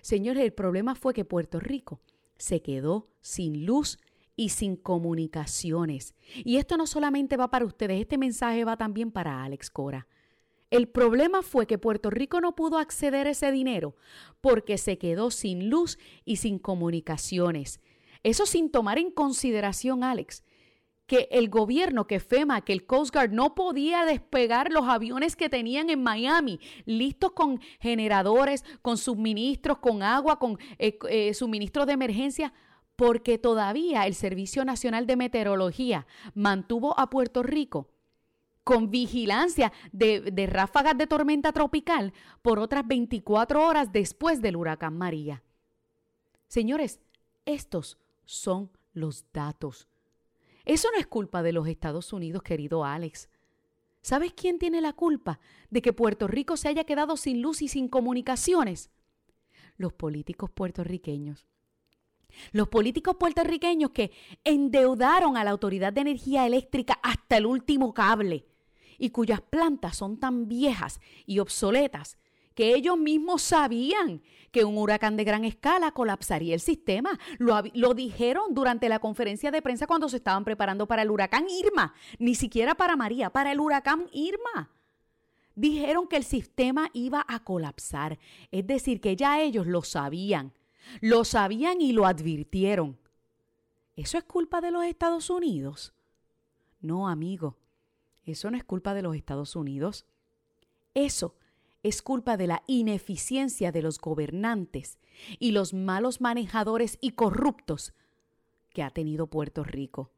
Señores, 0.00 0.42
el 0.42 0.52
problema 0.52 0.96
fue 0.96 1.14
que 1.14 1.24
Puerto 1.24 1.60
Rico 1.60 2.00
se 2.36 2.62
quedó 2.62 3.08
sin 3.20 3.64
luz 3.64 3.98
y 4.34 4.48
sin 4.48 4.76
comunicaciones. 4.76 6.14
Y 6.44 6.56
esto 6.56 6.76
no 6.76 6.86
solamente 6.86 7.36
va 7.36 7.50
para 7.50 7.64
ustedes, 7.64 8.00
este 8.00 8.18
mensaje 8.18 8.64
va 8.64 8.76
también 8.76 9.12
para 9.12 9.44
Alex 9.44 9.70
Cora. 9.70 10.08
El 10.70 10.88
problema 10.88 11.42
fue 11.42 11.66
que 11.66 11.76
Puerto 11.76 12.08
Rico 12.08 12.40
no 12.40 12.54
pudo 12.56 12.78
acceder 12.78 13.26
a 13.26 13.30
ese 13.30 13.52
dinero 13.52 13.94
porque 14.40 14.78
se 14.78 14.96
quedó 14.96 15.30
sin 15.30 15.68
luz 15.68 15.98
y 16.24 16.36
sin 16.36 16.58
comunicaciones. 16.58 17.80
Eso 18.22 18.46
sin 18.46 18.70
tomar 18.70 18.98
en 18.98 19.10
consideración, 19.10 20.04
Alex, 20.04 20.44
que 21.06 21.28
el 21.32 21.50
gobierno, 21.50 22.06
que 22.06 22.20
FEMA, 22.20 22.62
que 22.62 22.72
el 22.72 22.86
Coast 22.86 23.12
Guard 23.12 23.32
no 23.32 23.54
podía 23.54 24.04
despegar 24.04 24.70
los 24.70 24.88
aviones 24.88 25.36
que 25.36 25.48
tenían 25.48 25.90
en 25.90 26.02
Miami, 26.02 26.60
listos 26.84 27.32
con 27.32 27.60
generadores, 27.80 28.64
con 28.80 28.96
suministros, 28.96 29.78
con 29.78 30.02
agua, 30.02 30.38
con 30.38 30.58
eh, 30.78 30.98
eh, 31.10 31.34
suministros 31.34 31.86
de 31.86 31.92
emergencia, 31.92 32.52
porque 32.96 33.36
todavía 33.38 34.06
el 34.06 34.14
Servicio 34.14 34.64
Nacional 34.64 35.06
de 35.06 35.16
Meteorología 35.16 36.06
mantuvo 36.34 36.98
a 36.98 37.10
Puerto 37.10 37.42
Rico 37.42 37.88
con 38.64 38.90
vigilancia 38.90 39.72
de, 39.90 40.20
de, 40.20 40.46
ráfagas 40.46 40.96
de 40.96 41.08
tormenta 41.08 41.52
tropical 41.52 42.12
por 42.42 42.60
otras 42.60 42.86
24 42.86 43.66
horas 43.66 43.92
después 43.92 44.40
del 44.40 44.54
huracán 44.54 44.96
María. 44.96 45.42
Señores, 46.46 47.00
estos 47.44 47.98
son 48.24 48.70
los 48.92 49.24
datos. 49.32 49.88
Eso 50.64 50.88
no 50.92 50.98
es 50.98 51.06
culpa 51.06 51.42
de 51.42 51.52
los 51.52 51.66
Estados 51.66 52.12
Unidos, 52.12 52.42
querido 52.42 52.84
Alex. 52.84 53.28
¿Sabes 54.00 54.32
quién 54.32 54.58
tiene 54.58 54.80
la 54.80 54.92
culpa 54.92 55.40
de 55.70 55.82
que 55.82 55.92
Puerto 55.92 56.26
Rico 56.26 56.56
se 56.56 56.68
haya 56.68 56.84
quedado 56.84 57.16
sin 57.16 57.40
luz 57.40 57.62
y 57.62 57.68
sin 57.68 57.88
comunicaciones? 57.88 58.90
Los 59.76 59.92
políticos 59.92 60.50
puertorriqueños. 60.50 61.46
Los 62.52 62.68
políticos 62.68 63.16
puertorriqueños 63.18 63.90
que 63.90 64.12
endeudaron 64.44 65.36
a 65.36 65.44
la 65.44 65.50
Autoridad 65.50 65.92
de 65.92 66.00
Energía 66.00 66.46
Eléctrica 66.46 66.98
hasta 67.02 67.36
el 67.36 67.46
último 67.46 67.92
cable 67.92 68.46
y 68.98 69.10
cuyas 69.10 69.40
plantas 69.40 69.96
son 69.96 70.18
tan 70.18 70.48
viejas 70.48 71.00
y 71.26 71.38
obsoletas 71.38 72.18
que 72.54 72.74
ellos 72.74 72.98
mismos 72.98 73.42
sabían 73.42 74.22
que 74.50 74.64
un 74.64 74.76
huracán 74.76 75.16
de 75.16 75.24
gran 75.24 75.44
escala 75.44 75.92
colapsaría 75.92 76.54
el 76.54 76.60
sistema. 76.60 77.18
Lo, 77.38 77.94
dijeron 77.94 78.54
durante 78.54 78.88
la 78.88 78.98
conferencia 78.98 79.50
de 79.50 79.62
prensa 79.62 79.86
cuando 79.86 80.08
se 80.08 80.18
estaban 80.18 80.44
preparando 80.44 80.86
para 80.86 81.02
el 81.02 81.10
huracán 81.10 81.46
Irma, 81.48 81.94
ni 82.18 82.34
siquiera 82.34 82.74
para 82.74 82.96
María, 82.96 83.30
para 83.30 83.52
el 83.52 83.60
huracán 83.60 84.08
Irma. 84.12 84.70
Dijeron 85.54 86.06
que 86.06 86.16
el 86.16 86.24
sistema 86.24 86.90
iba 86.92 87.24
a 87.28 87.42
colapsar, 87.44 88.18
es 88.50 88.66
decir, 88.66 89.00
que 89.00 89.16
ya 89.16 89.40
ellos 89.40 89.66
lo 89.66 89.82
sabían, 89.82 90.52
lo 91.00 91.24
sabían 91.24 91.80
y 91.80 91.92
lo 91.92 92.06
advirtieron. 92.06 92.98
¿Eso 93.96 94.16
es 94.16 94.24
culpa 94.24 94.60
de 94.60 94.70
los 94.70 94.84
Estados 94.84 95.28
Unidos? 95.28 95.92
No, 96.80 97.08
amigo, 97.08 97.58
eso 98.24 98.50
no 98.50 98.56
es 98.56 98.64
culpa 98.64 98.94
de 98.94 99.02
los 99.02 99.14
Estados 99.14 99.56
Unidos. 99.56 100.06
Eso 100.94 101.34
es 101.82 102.02
culpa 102.02 102.36
de 102.36 102.46
la 102.46 102.62
ineficiencia 102.66 103.72
de 103.72 103.82
los 103.82 103.98
gobernantes 103.98 104.98
y 105.38 105.52
los 105.52 105.74
malos 105.74 106.20
manejadores 106.20 106.98
y 107.00 107.12
corruptos 107.12 107.92
que 108.72 108.82
ha 108.82 108.90
tenido 108.90 109.26
Puerto 109.26 109.64
Rico. 109.64 110.12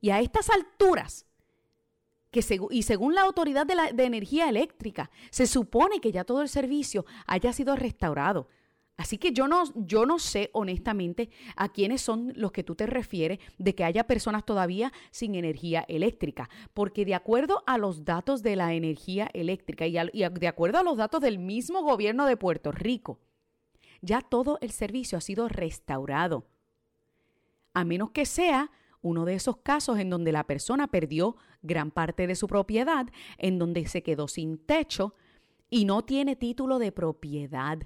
Y 0.00 0.10
a 0.10 0.20
estas 0.20 0.50
alturas, 0.50 1.26
que 2.30 2.44
y 2.70 2.82
según 2.82 3.14
la 3.14 3.22
Autoridad 3.22 3.66
de, 3.66 3.74
la, 3.74 3.92
de 3.92 4.04
Energía 4.04 4.48
Eléctrica, 4.48 5.10
se 5.30 5.46
supone 5.46 6.00
que 6.00 6.12
ya 6.12 6.24
todo 6.24 6.42
el 6.42 6.48
servicio 6.48 7.06
haya 7.26 7.52
sido 7.52 7.76
restaurado. 7.76 8.48
Así 8.96 9.18
que 9.18 9.32
yo 9.32 9.48
no, 9.48 9.64
yo 9.74 10.06
no 10.06 10.18
sé 10.18 10.50
honestamente 10.52 11.30
a 11.56 11.70
quiénes 11.70 12.02
son 12.02 12.32
los 12.36 12.52
que 12.52 12.62
tú 12.62 12.74
te 12.74 12.86
refieres 12.86 13.38
de 13.58 13.74
que 13.74 13.84
haya 13.84 14.06
personas 14.06 14.44
todavía 14.44 14.92
sin 15.10 15.34
energía 15.34 15.84
eléctrica, 15.88 16.50
porque 16.74 17.04
de 17.04 17.14
acuerdo 17.14 17.64
a 17.66 17.78
los 17.78 18.04
datos 18.04 18.42
de 18.42 18.54
la 18.54 18.74
energía 18.74 19.30
eléctrica 19.32 19.86
y, 19.86 19.96
y 20.12 20.28
de 20.28 20.48
acuerdo 20.48 20.78
a 20.78 20.82
los 20.82 20.98
datos 20.98 21.20
del 21.20 21.38
mismo 21.38 21.82
gobierno 21.82 22.26
de 22.26 22.36
Puerto 22.36 22.70
Rico, 22.70 23.18
ya 24.02 24.20
todo 24.20 24.58
el 24.60 24.70
servicio 24.70 25.16
ha 25.16 25.22
sido 25.22 25.48
restaurado. 25.48 26.46
A 27.72 27.84
menos 27.84 28.10
que 28.10 28.26
sea 28.26 28.70
uno 29.00 29.24
de 29.24 29.34
esos 29.34 29.56
casos 29.58 29.98
en 29.98 30.10
donde 30.10 30.32
la 30.32 30.46
persona 30.46 30.86
perdió 30.88 31.36
gran 31.62 31.90
parte 31.90 32.26
de 32.26 32.34
su 32.34 32.46
propiedad, 32.46 33.06
en 33.38 33.58
donde 33.58 33.86
se 33.86 34.02
quedó 34.02 34.28
sin 34.28 34.58
techo 34.58 35.14
y 35.70 35.86
no 35.86 36.02
tiene 36.02 36.36
título 36.36 36.78
de 36.78 36.92
propiedad. 36.92 37.78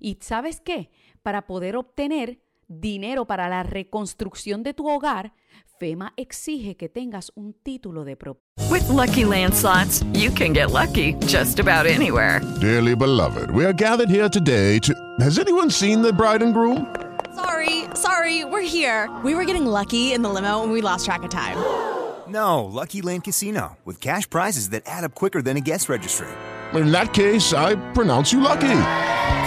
Y 0.00 0.18
sabes 0.20 0.60
qué? 0.60 0.90
Para 1.22 1.46
poder 1.46 1.76
obtener 1.76 2.40
dinero 2.68 3.26
para 3.26 3.48
la 3.48 3.62
reconstrucción 3.62 4.62
de 4.62 4.74
tu 4.74 4.88
hogar, 4.88 5.32
FEMA 5.78 6.12
exige 6.16 6.76
que 6.76 6.88
tengas 6.88 7.30
un 7.34 7.54
título 7.54 8.04
de 8.04 8.16
propiedad. 8.16 8.70
With 8.70 8.88
lucky 8.88 9.24
landslots, 9.24 10.02
you 10.12 10.30
can 10.32 10.52
get 10.52 10.70
lucky 10.70 11.14
just 11.26 11.60
about 11.60 11.86
anywhere. 11.86 12.40
Dearly 12.60 12.94
beloved, 12.94 13.50
we 13.50 13.64
are 13.64 13.74
gathered 13.74 14.08
here 14.10 14.28
today 14.28 14.78
to. 14.80 14.94
Has 15.20 15.38
anyone 15.38 15.70
seen 15.70 16.02
the 16.02 16.12
bride 16.12 16.42
and 16.42 16.52
groom? 16.54 16.86
Sorry, 17.34 17.84
sorry, 17.94 18.44
we're 18.44 18.62
here. 18.62 19.10
We 19.22 19.34
were 19.34 19.44
getting 19.44 19.66
lucky 19.66 20.12
in 20.12 20.22
the 20.22 20.30
limo 20.30 20.62
and 20.62 20.72
we 20.72 20.80
lost 20.80 21.04
track 21.04 21.22
of 21.22 21.30
time. 21.30 21.56
No, 22.28 22.64
Lucky 22.64 23.02
Land 23.02 23.22
Casino, 23.22 23.76
with 23.84 24.00
cash 24.00 24.28
prizes 24.28 24.70
that 24.70 24.82
add 24.84 25.04
up 25.04 25.14
quicker 25.14 25.40
than 25.40 25.56
a 25.56 25.60
guest 25.60 25.88
registry. 25.88 26.26
In 26.74 26.90
that 26.90 27.14
case, 27.14 27.52
I 27.52 27.76
pronounce 27.92 28.32
you 28.32 28.40
lucky. 28.40 28.66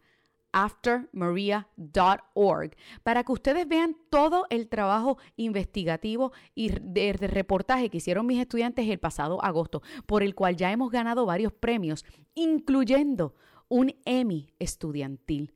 aftermaria.org 0.56 2.72
para 3.04 3.24
que 3.26 3.32
ustedes 3.34 3.68
vean 3.68 3.98
todo 4.10 4.46
el 4.50 4.70
trabajo 4.70 5.18
investigativo 5.36 6.32
y 6.56 6.70
de, 6.70 7.12
reportaje 7.14 7.90
que 7.90 7.98
hicieron 7.98 8.26
mis 8.26 8.40
estudiantes 8.40 8.88
el 8.88 8.98
pasado 8.98 9.44
agosto, 9.44 9.82
por 10.06 10.24
el 10.24 10.34
cual 10.34 10.56
ya 10.56 10.72
hemos 10.72 10.92
ganado 10.92 11.26
varios 11.26 11.52
premios, 11.52 12.06
incluyendo 12.36 13.36
un 13.68 13.94
Emmy 14.06 14.48
estudiantil. 14.58 15.54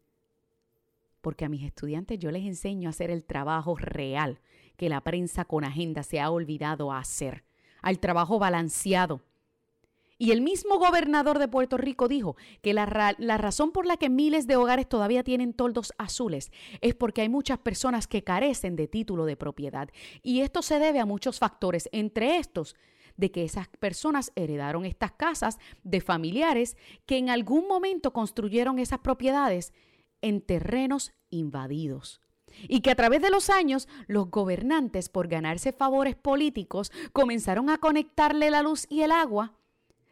Porque 1.21 1.45
a 1.45 1.49
mis 1.49 1.63
estudiantes 1.63 2.19
yo 2.19 2.29
les 2.29 2.43
enseño 2.43 2.89
a 2.89 2.91
hacer 2.91 3.09
el 3.09 3.23
trabajo 3.23 3.77
real 3.77 4.41
que 4.75 4.89
la 4.89 4.99
prensa 4.99 5.45
con 5.45 5.63
agenda 5.63 6.03
se 6.03 6.19
ha 6.19 6.29
olvidado 6.29 6.91
hacer, 6.91 7.45
al 7.81 7.99
trabajo 7.99 8.37
balanceado 8.37 9.21
y 10.21 10.31
el 10.31 10.41
mismo 10.41 10.77
gobernador 10.77 11.39
de 11.39 11.47
Puerto 11.47 11.77
Rico 11.77 12.09
dijo 12.09 12.35
que 12.61 12.73
la, 12.73 12.85
razón 12.85 13.71
por 13.71 13.85
la 13.85 13.95
que 13.95 14.09
miles 14.09 14.47
de 14.47 14.57
hogares 14.57 14.87
todavía 14.87 15.23
tienen 15.23 15.53
toldos 15.53 15.93
azules 15.97 16.51
es 16.81 16.93
porque 16.93 17.21
hay 17.21 17.29
muchas 17.29 17.57
personas 17.59 18.05
que 18.05 18.25
carecen 18.25 18.75
de 18.75 18.89
título 18.89 19.25
de 19.25 19.37
propiedad. 19.37 19.89
Y 20.21 20.41
esto 20.41 20.61
se 20.61 20.77
debe 20.77 20.99
a 20.99 21.05
muchos 21.05 21.39
factores, 21.39 21.87
entre 21.93 22.37
estos 22.37 22.75
de 23.15 23.31
que 23.31 23.45
esas 23.45 23.69
personas 23.69 24.33
heredaron 24.35 24.85
estas 24.85 25.13
casas 25.13 25.57
de 25.83 26.01
familiares 26.01 26.75
que 27.05 27.17
en 27.17 27.29
algún 27.29 27.67
momento 27.69 28.11
construyeron 28.11 28.77
esas 28.77 28.99
propiedades 28.99 29.73
en 30.21 30.41
terrenos 30.41 31.13
invadidos 31.29 32.19
y 32.67 32.81
que 32.81 32.91
a 32.91 32.95
través 32.95 33.21
de 33.21 33.29
los 33.29 33.49
años 33.49 33.87
los 34.07 34.29
gobernantes, 34.29 35.07
por 35.07 35.29
ganarse 35.29 35.71
favores 35.71 36.15
políticos, 36.15 36.91
comenzaron 37.13 37.69
a 37.69 37.77
conectarle 37.77 38.51
la 38.51 38.63
luz 38.63 38.85
y 38.89 39.01
el 39.01 39.11
agua 39.11 39.58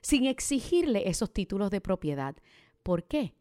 sin 0.07 0.25
exigirle 0.25 1.09
esos 1.09 1.33
títulos 1.33 1.69
de 1.69 1.81
propiedad. 1.81 2.37
¿Por 2.81 3.03
qué? 3.03 3.33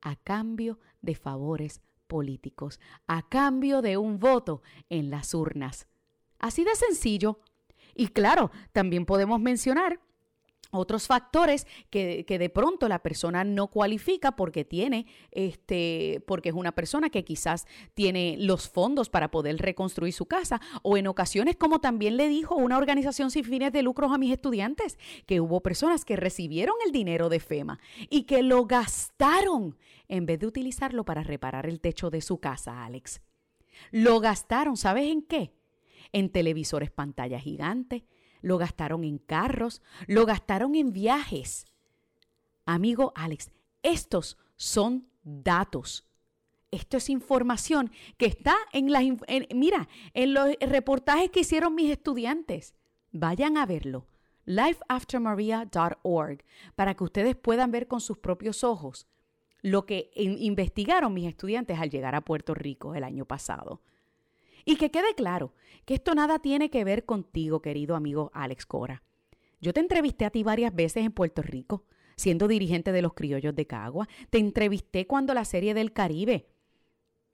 A 0.00 0.16
cambio 0.16 0.78
de 1.02 1.14
favores 1.14 1.82
políticos, 2.06 2.80
a 3.06 3.28
cambio 3.28 3.82
de 3.82 3.98
un 3.98 4.18
voto 4.18 4.62
en 4.88 5.10
las 5.10 5.34
urnas. 5.34 5.86
Así 6.38 6.64
de 6.64 6.74
sencillo. 6.76 7.40
Y 7.94 8.08
claro, 8.08 8.50
también 8.72 9.04
podemos 9.04 9.38
mencionar 9.38 10.00
otros 10.74 11.06
factores 11.06 11.66
que, 11.90 12.24
que, 12.26 12.38
de 12.38 12.50
pronto 12.50 12.88
la 12.88 13.00
persona 13.00 13.44
no 13.44 13.68
cualifica 13.68 14.32
porque 14.32 14.64
tiene, 14.64 15.06
este, 15.30 16.22
porque 16.26 16.50
es 16.50 16.54
una 16.54 16.72
persona 16.72 17.10
que 17.10 17.24
quizás 17.24 17.66
tiene 17.94 18.36
los 18.38 18.68
fondos 18.68 19.08
para 19.08 19.30
poder 19.30 19.56
reconstruir 19.58 20.12
su 20.12 20.26
casa, 20.26 20.60
o 20.82 20.96
en 20.96 21.06
ocasiones, 21.06 21.56
como 21.56 21.80
también 21.80 22.16
le 22.16 22.28
dijo 22.28 22.54
una 22.54 22.78
organización 22.78 23.30
sin 23.30 23.44
fines 23.44 23.72
de 23.72 23.82
lucros 23.82 24.12
a 24.12 24.18
mis 24.18 24.32
estudiantes, 24.32 24.98
que 25.26 25.40
hubo 25.40 25.60
personas 25.60 26.04
que 26.04 26.16
recibieron 26.16 26.74
el 26.84 26.92
dinero 26.92 27.28
de 27.28 27.40
FEMA 27.40 27.78
y 28.10 28.24
que 28.24 28.42
lo 28.42 28.66
gastaron 28.66 29.76
en 30.08 30.26
vez 30.26 30.38
de 30.38 30.46
utilizarlo 30.46 31.04
para 31.04 31.22
reparar 31.22 31.66
el 31.66 31.80
techo 31.80 32.10
de 32.10 32.20
su 32.20 32.38
casa, 32.38 32.84
Alex. 32.84 33.20
Lo 33.90 34.20
gastaron, 34.20 34.76
¿sabes 34.76 35.10
en 35.10 35.22
qué? 35.22 35.52
En 36.12 36.30
televisores 36.30 36.90
pantalla 36.90 37.40
gigante, 37.40 38.04
lo 38.44 38.58
gastaron 38.58 39.02
en 39.04 39.18
carros, 39.18 39.80
lo 40.06 40.26
gastaron 40.26 40.74
en 40.74 40.92
viajes. 40.92 41.64
Amigo 42.66 43.14
Alex, 43.16 43.50
estos 43.82 44.36
son 44.56 45.08
datos. 45.22 46.06
Esto 46.70 46.98
es 46.98 47.08
información 47.08 47.90
que 48.18 48.26
está 48.26 48.54
en 48.72 48.92
las, 48.92 49.02
mira, 49.54 49.88
en 50.12 50.34
los 50.34 50.50
reportajes 50.60 51.30
que 51.30 51.40
hicieron 51.40 51.74
mis 51.74 51.90
estudiantes. 51.90 52.74
Vayan 53.12 53.56
a 53.56 53.64
verlo. 53.64 54.08
lifeaftermaria.org 54.44 56.44
para 56.74 56.94
que 56.94 57.04
ustedes 57.04 57.36
puedan 57.36 57.70
ver 57.70 57.88
con 57.88 58.02
sus 58.02 58.18
propios 58.18 58.62
ojos 58.62 59.06
lo 59.62 59.86
que 59.86 60.10
investigaron 60.14 61.14
mis 61.14 61.26
estudiantes 61.26 61.78
al 61.78 61.88
llegar 61.88 62.14
a 62.14 62.20
Puerto 62.20 62.52
Rico 62.52 62.94
el 62.94 63.04
año 63.04 63.24
pasado. 63.24 63.80
Y 64.64 64.76
que 64.76 64.90
quede 64.90 65.14
claro 65.14 65.52
que 65.84 65.94
esto 65.94 66.14
nada 66.14 66.38
tiene 66.38 66.70
que 66.70 66.84
ver 66.84 67.04
contigo, 67.04 67.60
querido 67.60 67.96
amigo 67.96 68.30
Alex 68.34 68.66
Cora. 68.66 69.02
Yo 69.60 69.72
te 69.72 69.80
entrevisté 69.80 70.24
a 70.24 70.30
ti 70.30 70.42
varias 70.42 70.74
veces 70.74 71.04
en 71.04 71.12
Puerto 71.12 71.42
Rico, 71.42 71.84
siendo 72.16 72.48
dirigente 72.48 72.92
de 72.92 73.02
los 73.02 73.14
criollos 73.14 73.54
de 73.54 73.66
Cagua. 73.66 74.08
Te 74.30 74.38
entrevisté 74.38 75.06
cuando 75.06 75.34
la 75.34 75.44
serie 75.44 75.74
del 75.74 75.92
Caribe, 75.92 76.48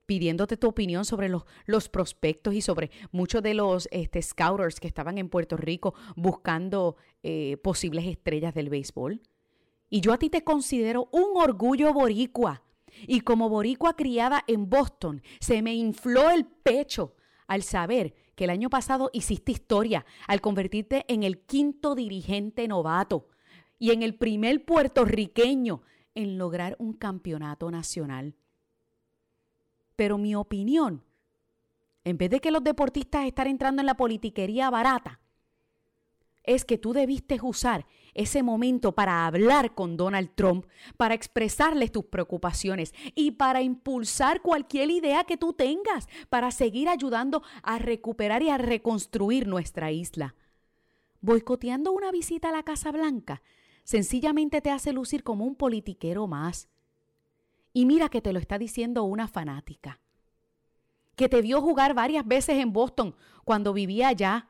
pidiéndote 0.07 0.57
tu 0.57 0.67
opinión 0.67 1.05
sobre 1.05 1.29
los, 1.29 1.89
prospectos 1.89 2.55
y 2.55 2.63
sobre 2.63 2.91
muchos 3.13 3.43
de 3.43 3.55
los 3.55 3.89
este, 3.93 4.21
scouters 4.23 4.81
que 4.81 4.89
estaban 4.89 5.19
en 5.19 5.29
Puerto 5.29 5.57
Rico 5.57 5.95
buscando 6.17 6.97
eh, 7.23 7.59
posibles 7.59 8.07
estrellas 8.07 8.55
del 8.55 8.71
béisbol. 8.71 9.23
Y 9.89 10.01
yo 10.01 10.13
a 10.13 10.19
ti 10.19 10.31
te 10.31 10.43
considero 10.43 11.09
un 11.13 11.41
orgullo 11.41 11.93
boricua. 11.93 12.63
Y 13.07 13.21
como 13.21 13.49
boricua 13.49 13.95
criada 13.95 14.43
en 14.49 14.69
Boston, 14.69 15.23
se 15.41 15.63
me 15.63 15.75
infló 15.75 16.31
el 16.31 16.45
pecho 16.45 17.15
al 17.51 17.65
saber 17.65 18.15
que 18.37 18.45
el 18.45 18.51
año 18.51 18.71
pasado 18.71 19.11
hiciste 19.13 19.51
historia 19.51 20.07
al 20.29 20.41
convertirte 20.41 21.05
en 21.09 21.25
el 21.25 21.41
quinto 21.41 21.97
dirigente 21.97 22.69
novato 22.69 23.27
y 23.77 23.91
en 23.91 24.05
el 24.05 24.15
primer 24.15 24.65
puertorriqueño 24.65 25.83
en 26.15 26.39
lograr 26.39 26.77
un 26.79 26.93
campeonato 26.93 27.69
nacional. 27.73 28.37
Pero 29.97 30.17
mi 30.17 30.37
opinión, 30.37 31.03
en 32.05 32.19
vez 32.19 32.31
de 32.31 32.41
que 32.41 32.53
los 32.53 32.63
deportistas 32.63 33.27
estén 33.27 33.49
entrando 33.49 33.83
en 33.83 33.87
la 33.87 33.97
politiquería 33.97 34.71
barata, 34.71 35.20
es 36.45 36.65
que 36.65 36.79
tú 36.79 36.93
debiste 36.93 37.39
usar 37.43 37.87
ese 38.15 38.43
momento 38.43 38.93
para 38.93 39.27
hablar 39.27 39.75
con 39.75 39.97
Donald 39.97 40.31
Trump, 40.35 40.67
para 40.97 41.15
expresarle 41.15 41.89
tus 41.89 42.05
preocupaciones 42.07 42.93
y 43.15 43.33
para 43.33 43.63
impulsar 43.63 44.43
cualquier 44.43 44.91
idea 44.91 45.25
que 45.25 45.37
tú 45.37 45.53
tengas 45.53 46.09
para 46.29 46.51
seguir 46.51 46.89
ayudando 46.89 47.43
a 47.63 47.79
recuperar 47.79 48.43
y 48.43 48.51
a 48.51 48.59
reconstruir 48.59 49.47
nuestra 49.47 49.93
isla. 49.93 50.35
Boicoteando 51.21 51.93
una 51.93 52.11
visita 52.11 52.49
a 52.49 52.53
la 52.53 52.63
Casa 52.63 52.91
Blanca 52.91 53.43
sencillamente 53.85 54.61
te 54.61 54.71
hace 54.71 54.93
lucir 54.93 55.23
como 55.23 55.45
un 55.45 55.55
politiquero 55.55 56.27
más. 56.27 56.69
Y 57.73 57.87
mira 57.87 58.09
que 58.09 58.21
te 58.21 58.33
lo 58.33 58.39
está 58.39 58.59
diciendo 58.59 59.05
una 59.05 59.29
fanática, 59.29 60.01
que 61.17 61.29
te 61.29 61.43
vio 61.43 61.61
jugar 61.61 61.95
varias 61.95 62.27
veces 62.27 62.57
en 62.57 62.73
Boston 62.73 63.15
cuando 63.45 63.73
vivía 63.73 64.09
allá 64.09 64.49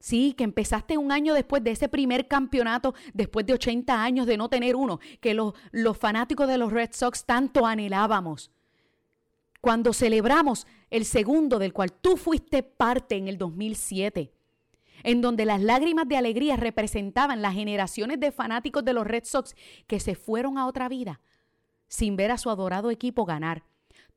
Sí, 0.00 0.32
que 0.32 0.44
empezaste 0.44 0.96
un 0.96 1.12
año 1.12 1.34
después 1.34 1.62
de 1.62 1.72
ese 1.72 1.88
primer 1.88 2.26
campeonato, 2.26 2.94
después 3.12 3.46
de 3.46 3.52
80 3.52 4.02
años 4.02 4.26
de 4.26 4.38
no 4.38 4.48
tener 4.48 4.74
uno, 4.74 4.98
que 5.20 5.34
los, 5.34 5.54
los 5.70 5.96
fanáticos 5.96 6.48
de 6.48 6.58
los 6.58 6.72
Red 6.72 6.90
Sox 6.92 7.24
tanto 7.24 7.66
anhelábamos. 7.66 8.50
Cuando 9.60 9.92
celebramos 9.92 10.66
el 10.88 11.04
segundo 11.04 11.58
del 11.58 11.74
cual 11.74 11.92
tú 11.92 12.16
fuiste 12.16 12.62
parte 12.62 13.16
en 13.16 13.28
el 13.28 13.36
2007, 13.36 14.32
en 15.02 15.20
donde 15.20 15.44
las 15.44 15.60
lágrimas 15.60 16.08
de 16.08 16.16
alegría 16.16 16.56
representaban 16.56 17.42
las 17.42 17.54
generaciones 17.54 18.18
de 18.18 18.32
fanáticos 18.32 18.84
de 18.84 18.94
los 18.94 19.06
Red 19.06 19.24
Sox 19.24 19.54
que 19.86 20.00
se 20.00 20.14
fueron 20.14 20.56
a 20.58 20.66
otra 20.66 20.88
vida 20.88 21.20
sin 21.90 22.16
ver 22.16 22.30
a 22.30 22.38
su 22.38 22.48
adorado 22.48 22.90
equipo 22.90 23.26
ganar. 23.26 23.64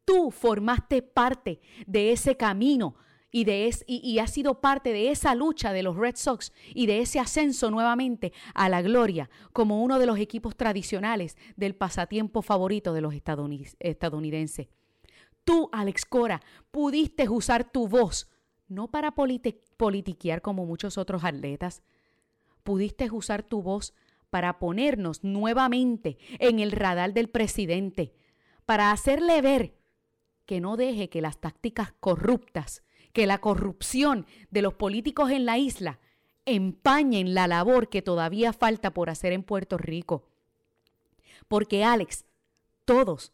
Tú 0.05 0.31
formaste 0.31 1.01
parte 1.01 1.59
de 1.87 2.11
ese 2.11 2.37
camino 2.37 2.95
y, 3.35 3.45
de 3.45 3.67
es, 3.67 3.83
y, 3.87 4.19
ha 4.19 4.27
sido 4.27 4.61
parte 4.61 4.93
de 4.93 5.09
esa 5.09 5.33
lucha 5.33 5.73
de 5.73 5.81
los 5.81 5.97
Red 5.97 6.15
Sox 6.17 6.53
y 6.75 6.85
de 6.85 6.99
ese 6.99 7.19
ascenso 7.19 7.71
nuevamente 7.71 8.31
a 8.53 8.69
la 8.69 8.83
gloria 8.83 9.27
como 9.53 9.83
uno 9.83 9.97
de 9.97 10.05
los 10.05 10.19
equipos 10.19 10.55
tradicionales 10.55 11.35
del 11.57 11.73
pasatiempo 11.75 12.43
favorito 12.43 12.93
de 12.93 13.01
los 13.01 13.15
estadounidenses. 13.15 14.67
Tú, 15.43 15.67
Alex 15.71 16.05
Cora, 16.05 16.41
pudiste 16.69 17.27
usar 17.27 17.63
tu 17.69 17.87
voz, 17.87 18.29
no 18.67 18.87
para 18.91 19.15
politiquear 19.15 20.43
como 20.43 20.67
muchos 20.67 20.99
otros 20.99 21.23
atletas, 21.23 21.81
pudiste 22.61 23.09
usar 23.09 23.41
tu 23.41 23.63
voz 23.63 23.95
para 24.29 24.59
ponernos 24.59 25.23
nuevamente 25.23 26.19
en 26.37 26.59
el 26.59 26.71
radar 26.71 27.13
del 27.15 27.29
presidente, 27.29 28.13
para 28.67 28.91
hacerle 28.91 29.41
ver 29.41 29.75
que 30.45 30.61
no 30.61 30.77
deje 30.77 31.09
que 31.09 31.21
las 31.21 31.39
tácticas 31.39 31.93
corruptas 31.99 32.83
que 33.13 33.27
la 33.27 33.39
corrupción 33.39 34.25
de 34.49 34.61
los 34.61 34.73
políticos 34.73 35.31
en 35.31 35.45
la 35.45 35.57
isla 35.57 35.99
empañen 36.45 37.33
la 37.33 37.47
labor 37.47 37.87
que 37.87 38.01
todavía 38.01 38.51
falta 38.51 38.93
por 38.93 39.09
hacer 39.09 39.31
en 39.31 39.43
Puerto 39.43 39.77
Rico. 39.77 40.27
Porque 41.47 41.83
Alex, 41.83 42.25
todos, 42.85 43.31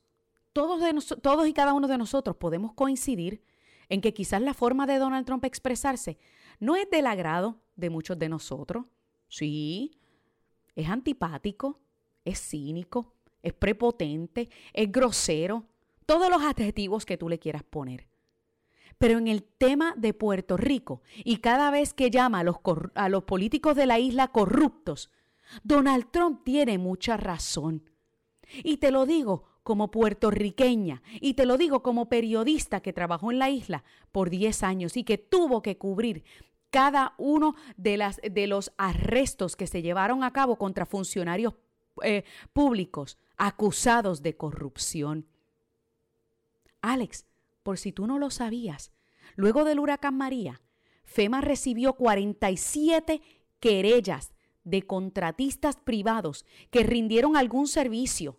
todos, 0.53 0.81
todos 1.21 1.47
y 1.47 1.53
cada 1.53 1.73
uno 1.73 1.87
de 1.87 1.97
nosotros 1.97 2.35
podemos 2.35 2.73
coincidir 2.73 3.41
en 3.87 4.01
que 4.01 4.13
quizás 4.13 4.41
la 4.41 4.53
forma 4.53 4.85
de 4.85 4.97
Donald 4.99 5.25
Trump 5.25 5.45
expresarse 5.45 6.17
no 6.59 6.75
es 6.75 6.89
del 6.89 7.07
agrado 7.07 7.59
de 7.75 7.89
muchos 7.89 8.19
de 8.19 8.29
nosotros. 8.29 8.85
Sí, 9.29 9.91
es 10.75 10.89
antipático, 10.89 11.79
es 12.25 12.39
cínico, 12.39 13.13
es 13.41 13.53
prepotente, 13.53 14.49
es 14.73 14.91
grosero, 14.91 15.65
todos 16.05 16.29
los 16.29 16.41
adjetivos 16.41 17.05
que 17.05 17.17
tú 17.17 17.29
le 17.29 17.39
quieras 17.39 17.63
poner. 17.63 18.08
Pero 18.99 19.17
en 19.17 19.27
el 19.27 19.43
tema 19.43 19.95
de 19.97 20.13
Puerto 20.13 20.55
Rico, 20.57 21.01
y 21.23 21.37
cada 21.37 21.71
vez 21.71 21.93
que 21.93 22.11
llama 22.11 22.41
a 22.41 22.43
los, 22.43 22.57
a 22.93 23.09
los 23.09 23.23
políticos 23.23 23.75
de 23.75 23.87
la 23.87 23.97
isla 23.97 24.27
corruptos, 24.27 25.09
Donald 25.63 26.11
Trump 26.11 26.43
tiene 26.43 26.77
mucha 26.77 27.17
razón. 27.17 27.89
Y 28.63 28.77
te 28.77 28.91
lo 28.91 29.05
digo 29.05 29.45
como 29.63 29.91
puertorriqueña 29.91 31.01
y 31.21 31.35
te 31.35 31.45
lo 31.45 31.57
digo 31.57 31.83
como 31.83 32.09
periodista 32.09 32.81
que 32.81 32.93
trabajó 32.93 33.31
en 33.31 33.39
la 33.39 33.49
isla 33.49 33.83
por 34.11 34.29
10 34.29 34.63
años 34.63 34.97
y 34.97 35.03
que 35.03 35.17
tuvo 35.17 35.61
que 35.61 35.77
cubrir 35.77 36.23
cada 36.71 37.13
uno 37.17 37.55
de, 37.77 37.97
las, 37.97 38.19
de 38.21 38.47
los 38.47 38.71
arrestos 38.77 39.55
que 39.55 39.67
se 39.67 39.81
llevaron 39.81 40.23
a 40.23 40.33
cabo 40.33 40.57
contra 40.57 40.85
funcionarios 40.85 41.53
eh, 42.03 42.23
públicos 42.53 43.17
acusados 43.37 44.21
de 44.21 44.35
corrupción. 44.35 45.27
Alex, 46.81 47.25
por 47.63 47.77
si 47.77 47.91
tú 47.91 48.07
no 48.07 48.19
lo 48.19 48.29
sabías, 48.29 48.91
luego 49.35 49.63
del 49.63 49.79
huracán 49.79 50.15
María, 50.17 50.61
FEMA 51.03 51.41
recibió 51.41 51.93
47 51.93 53.21
querellas 53.59 54.33
de 54.63 54.83
contratistas 54.83 55.77
privados 55.77 56.45
que 56.69 56.83
rindieron 56.83 57.35
algún 57.35 57.67
servicio, 57.67 58.37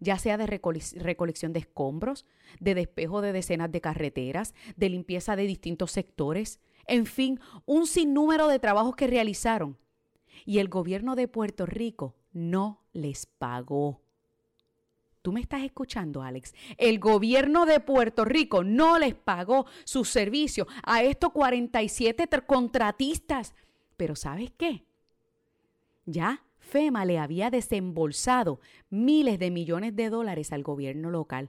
ya 0.00 0.18
sea 0.18 0.36
de 0.36 0.46
recolección 0.46 1.52
de 1.52 1.60
escombros, 1.60 2.24
de 2.60 2.74
despejo 2.74 3.20
de 3.20 3.32
decenas 3.32 3.72
de 3.72 3.80
carreteras, 3.80 4.54
de 4.76 4.88
limpieza 4.88 5.34
de 5.34 5.46
distintos 5.46 5.90
sectores, 5.92 6.60
en 6.86 7.06
fin, 7.06 7.40
un 7.64 7.86
sinnúmero 7.86 8.46
de 8.48 8.58
trabajos 8.58 8.94
que 8.94 9.06
realizaron. 9.06 9.78
Y 10.44 10.58
el 10.58 10.68
gobierno 10.68 11.16
de 11.16 11.28
Puerto 11.28 11.64
Rico 11.66 12.14
no 12.32 12.82
les 12.92 13.26
pagó. 13.26 14.03
Tú 15.24 15.32
me 15.32 15.40
estás 15.40 15.62
escuchando, 15.62 16.20
Alex. 16.20 16.52
El 16.76 16.98
gobierno 16.98 17.64
de 17.64 17.80
Puerto 17.80 18.26
Rico 18.26 18.62
no 18.62 18.98
les 18.98 19.14
pagó 19.14 19.64
su 19.84 20.04
servicio 20.04 20.66
a 20.82 21.02
estos 21.02 21.32
47 21.32 22.28
contratistas. 22.46 23.54
Pero 23.96 24.16
¿sabes 24.16 24.52
qué? 24.54 24.84
Ya 26.04 26.44
FEMA 26.58 27.06
le 27.06 27.18
había 27.18 27.48
desembolsado 27.48 28.60
miles 28.90 29.38
de 29.38 29.50
millones 29.50 29.96
de 29.96 30.10
dólares 30.10 30.52
al 30.52 30.62
gobierno 30.62 31.08
local. 31.08 31.48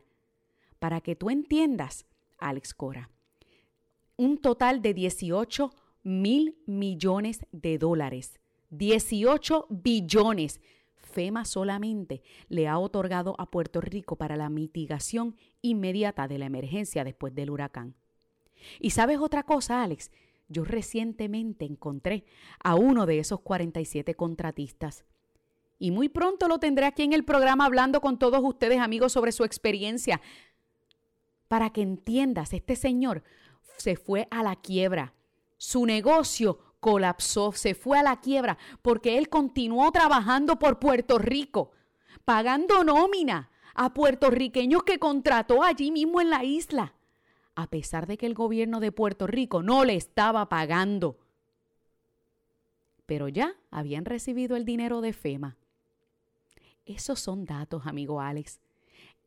Para 0.80 1.02
que 1.02 1.18
tú 1.18 1.30
entiendas, 1.30 2.06
Alex 2.38 2.74
Cora, 2.74 3.10
un 4.16 4.38
total 4.38 4.82
de 4.82 4.94
18 4.94 5.74
mil 6.02 6.56
millones 6.66 7.46
de 7.52 7.78
dólares. 7.78 8.40
18 8.70 9.68
billones. 9.70 10.62
FEMA 11.06 11.46
solamente 11.46 12.22
le 12.50 12.68
ha 12.68 12.78
otorgado 12.78 13.36
a 13.38 13.50
Puerto 13.50 13.82
Rico 13.82 14.18
para 14.18 14.36
la 14.36 14.50
mitigación 14.50 15.36
inmediata 15.62 16.28
de 16.28 16.40
la 16.40 16.46
emergencia 16.48 17.04
después 17.04 17.34
del 17.34 17.50
huracán. 17.50 17.96
Y 18.80 18.92
sabes 18.92 19.20
otra 19.20 19.44
cosa, 19.44 19.84
Alex, 19.84 20.12
yo 20.48 20.64
recientemente 20.64 21.66
encontré 21.66 22.26
a 22.64 22.76
uno 22.76 23.06
de 23.06 23.20
esos 23.20 23.40
47 23.42 24.16
contratistas. 24.16 25.06
Y 25.78 25.92
muy 25.92 26.10
pronto 26.10 26.48
lo 26.48 26.60
tendré 26.60 26.86
aquí 26.86 27.04
en 27.04 27.14
el 27.14 27.26
programa 27.26 27.66
hablando 27.66 28.02
con 28.02 28.18
todos 28.18 28.42
ustedes, 28.44 28.80
amigos, 28.80 29.12
sobre 29.12 29.32
su 29.32 29.44
experiencia. 29.44 30.22
Para 31.48 31.72
que 31.72 31.82
entiendas, 31.82 32.54
este 32.54 32.76
señor 32.76 33.24
se 33.78 33.96
fue 33.96 34.28
a 34.32 34.42
la 34.44 34.56
quiebra. 34.56 35.14
Su 35.58 35.86
negocio 35.86 36.60
colapsó, 36.86 37.52
se 37.52 37.74
fue 37.74 37.98
a 37.98 38.04
la 38.04 38.20
quiebra 38.22 38.60
porque 38.84 39.18
él 39.18 39.28
continuó 39.28 39.92
trabajando 39.92 40.60
por 40.60 40.78
Puerto 40.78 41.18
Rico, 41.18 41.72
pagando 42.26 42.84
nómina 42.84 43.50
a 43.74 43.92
puertorriqueños 43.92 44.84
que 44.84 45.00
contrató 45.00 45.64
allí 45.64 45.90
mismo 45.90 46.22
en 46.22 46.30
la 46.30 46.44
isla, 46.44 46.94
a 47.56 47.72
pesar 47.72 48.06
de 48.06 48.20
que 48.20 48.28
el 48.28 48.36
gobierno 48.36 48.80
de 48.80 48.92
Puerto 48.92 49.26
Rico 49.26 49.64
no 49.64 49.84
le 49.84 49.96
estaba 49.96 50.48
pagando. 50.48 51.18
Pero 53.08 53.30
ya 53.30 53.56
habían 53.72 54.06
recibido 54.06 54.56
el 54.56 54.64
dinero 54.64 55.02
de 55.02 55.14
FEMA. 55.14 55.58
Esos 56.86 57.20
son 57.20 57.46
datos, 57.46 57.88
amigo 57.88 58.22
Alex. 58.22 58.60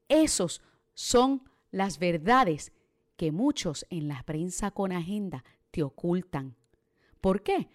Esos 0.09 0.63
son 0.95 1.43
las 1.73 1.99
verdades 1.99 2.71
que 3.17 3.33
muchos 3.33 3.85
en 3.91 4.07
la 4.07 4.23
prensa 4.23 4.71
con 4.71 4.93
agenda 4.93 5.43
te 5.73 5.83
ocultan. 5.83 6.55
¿Por 7.21 7.43
qué? 7.43 7.69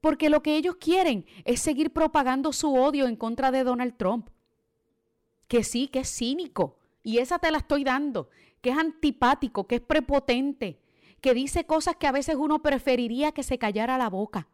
Porque 0.00 0.30
lo 0.30 0.42
que 0.42 0.56
ellos 0.56 0.76
quieren 0.76 1.26
es 1.44 1.60
seguir 1.60 1.92
propagando 1.92 2.52
su 2.52 2.74
odio 2.74 3.06
en 3.06 3.16
contra 3.16 3.50
de 3.50 3.64
Donald 3.64 3.96
Trump. 3.96 4.30
Que 5.48 5.64
sí, 5.64 5.88
que 5.88 6.00
es 6.00 6.08
cínico. 6.08 6.78
Y 7.02 7.18
esa 7.18 7.38
te 7.38 7.50
la 7.50 7.58
estoy 7.58 7.84
dando. 7.84 8.30
Que 8.60 8.70
es 8.70 8.78
antipático, 8.78 9.66
que 9.66 9.76
es 9.76 9.80
prepotente, 9.80 10.80
que 11.20 11.34
dice 11.34 11.64
cosas 11.64 11.96
que 11.96 12.06
a 12.06 12.12
veces 12.12 12.36
uno 12.36 12.62
preferiría 12.62 13.32
que 13.32 13.42
se 13.42 13.58
callara 13.58 13.98
la 13.98 14.08
boca. 14.08 14.48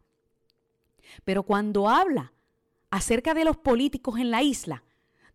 Pero 1.23 1.43
cuando 1.43 1.87
habla 1.89 2.33
acerca 2.89 3.33
de 3.33 3.45
los 3.45 3.57
políticos 3.57 4.19
en 4.19 4.31
la 4.31 4.43
isla, 4.43 4.83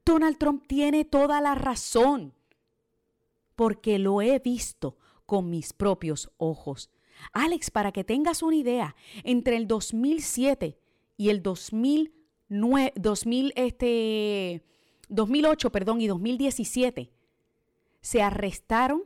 Donald 0.05 0.39
Trump 0.39 0.67
tiene 0.67 1.05
toda 1.05 1.41
la 1.41 1.55
razón 1.55 2.35
porque 3.55 3.99
lo 3.99 4.23
he 4.23 4.39
visto 4.39 4.97
con 5.27 5.51
mis 5.51 5.73
propios 5.73 6.31
ojos. 6.37 6.91
Alex, 7.33 7.71
para 7.71 7.93
que 7.93 8.05
tengas 8.05 8.43
una 8.43 8.57
idea, 8.57 8.97
entre 9.25 9.57
el 9.57 9.67
2007 9.67 10.79
y 11.17 11.31
el 11.31 11.43
2009, 11.43 12.93
2000, 12.97 13.53
este, 13.57 14.63
2008 15.09 15.73
perdón, 15.73 16.01
y 16.01 16.07
2017, 16.07 17.11
se 18.01 18.23
arrestaron, 18.23 19.05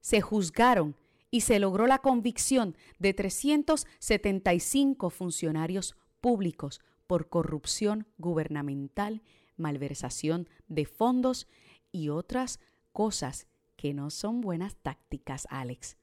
se 0.00 0.20
juzgaron 0.20 0.96
y 1.30 1.40
se 1.40 1.58
logró 1.58 1.86
la 1.86 1.98
convicción 1.98 2.76
de 2.98 3.14
375 3.14 5.10
funcionarios 5.10 5.96
públicos 6.20 6.80
por 7.06 7.28
corrupción 7.28 8.06
gubernamental, 8.18 9.22
malversación 9.56 10.48
de 10.68 10.86
fondos 10.86 11.46
y 11.92 12.08
otras 12.08 12.60
cosas 12.92 13.46
que 13.76 13.94
no 13.94 14.10
son 14.10 14.40
buenas 14.40 14.76
tácticas, 14.76 15.46
Alex. 15.50 15.96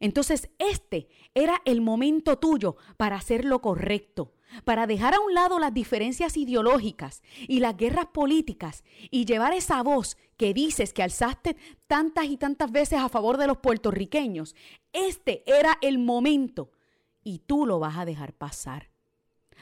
Entonces, 0.00 0.50
este 0.58 1.08
era 1.34 1.60
el 1.64 1.80
momento 1.80 2.38
tuyo 2.38 2.76
para 2.96 3.16
hacer 3.16 3.44
lo 3.44 3.60
correcto, 3.60 4.32
para 4.64 4.86
dejar 4.86 5.14
a 5.14 5.20
un 5.20 5.34
lado 5.34 5.58
las 5.58 5.74
diferencias 5.74 6.36
ideológicas 6.36 7.22
y 7.48 7.60
las 7.60 7.76
guerras 7.76 8.06
políticas 8.06 8.84
y 9.10 9.24
llevar 9.24 9.52
esa 9.52 9.82
voz 9.82 10.16
que 10.36 10.54
dices 10.54 10.92
que 10.92 11.02
alzaste 11.02 11.56
tantas 11.86 12.26
y 12.26 12.36
tantas 12.36 12.70
veces 12.70 13.00
a 13.00 13.08
favor 13.08 13.38
de 13.38 13.46
los 13.46 13.58
puertorriqueños. 13.58 14.54
Este 14.92 15.42
era 15.46 15.78
el 15.80 15.98
momento 15.98 16.70
y 17.22 17.40
tú 17.40 17.66
lo 17.66 17.78
vas 17.78 17.96
a 17.96 18.04
dejar 18.04 18.34
pasar. 18.34 18.90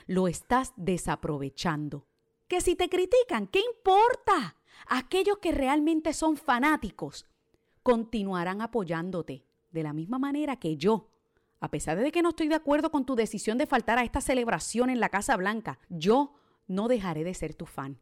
Lo 0.07 0.29
estás 0.29 0.73
desaprovechando. 0.77 2.07
Que 2.49 2.61
si 2.61 2.77
te 2.77 2.89
critican, 2.89 3.47
¿qué 3.47 3.61
importa? 3.61 4.57
Aquellos 4.87 5.39
que 5.39 5.53
realmente 5.53 6.13
son 6.13 6.37
fanáticos 6.37 7.27
continuarán 7.83 8.61
apoyándote 8.61 9.45
de 9.75 9.83
la 9.83 9.93
misma 9.93 10.19
manera 10.19 10.57
que 10.57 10.79
yo. 10.79 11.11
A 11.61 11.71
pesar 11.71 11.99
de 11.99 12.13
que 12.13 12.23
no 12.23 12.31
estoy 12.31 12.49
de 12.49 12.55
acuerdo 12.55 12.91
con 12.91 13.05
tu 13.05 13.17
decisión 13.17 13.59
de 13.59 13.67
faltar 13.67 13.99
a 13.99 14.05
esta 14.05 14.21
celebración 14.21 14.89
en 14.89 15.01
la 15.01 15.11
Casa 15.11 15.37
Blanca, 15.37 15.79
yo 15.91 16.35
no 16.67 16.89
dejaré 16.89 17.25
de 17.25 17.35
ser 17.35 17.55
tu 17.55 17.67
fan. 17.67 17.99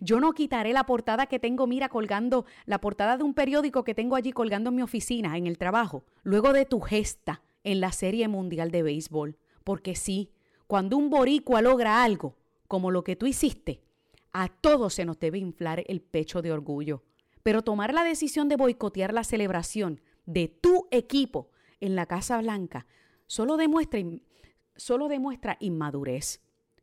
Yo 0.00 0.18
no 0.20 0.32
quitaré 0.32 0.72
la 0.72 0.86
portada 0.86 1.26
que 1.26 1.38
tengo, 1.38 1.66
mira, 1.66 1.88
colgando, 1.88 2.46
la 2.64 2.80
portada 2.80 3.16
de 3.16 3.24
un 3.24 3.34
periódico 3.34 3.84
que 3.84 3.94
tengo 3.94 4.16
allí 4.16 4.32
colgando 4.32 4.70
en 4.70 4.76
mi 4.76 4.82
oficina, 4.82 5.36
en 5.36 5.46
el 5.46 5.58
trabajo, 5.58 6.04
luego 6.22 6.52
de 6.52 6.64
tu 6.64 6.80
gesta 6.80 7.42
en 7.62 7.80
la 7.80 7.92
Serie 7.92 8.26
Mundial 8.28 8.70
de 8.70 8.82
Béisbol. 8.82 9.36
Porque 9.62 9.94
sí, 9.94 10.32
cuando 10.66 10.96
un 10.96 11.10
boricua 11.10 11.62
logra 11.62 12.02
algo, 12.02 12.36
como 12.66 12.90
lo 12.90 13.04
que 13.04 13.16
tú 13.16 13.26
hiciste, 13.26 13.82
a 14.32 14.48
todos 14.48 14.94
se 14.94 15.04
nos 15.04 15.18
debe 15.20 15.38
inflar 15.38 15.84
el 15.86 16.00
pecho 16.00 16.42
de 16.42 16.52
orgullo. 16.52 17.02
Pero 17.42 17.62
tomar 17.62 17.92
la 17.92 18.02
decisión 18.02 18.48
de 18.48 18.56
boicotear 18.56 19.12
la 19.12 19.22
celebración 19.22 20.00
de 20.26 20.48
tu 20.48 20.88
equipo 20.90 21.50
en 21.80 21.96
la 21.96 22.06
Casa 22.06 22.40
Blanca 22.40 22.86
solo 23.26 23.56
demuestra, 23.56 24.00
solo 24.76 25.08
demuestra 25.08 25.56
inmadurez. 25.60 26.40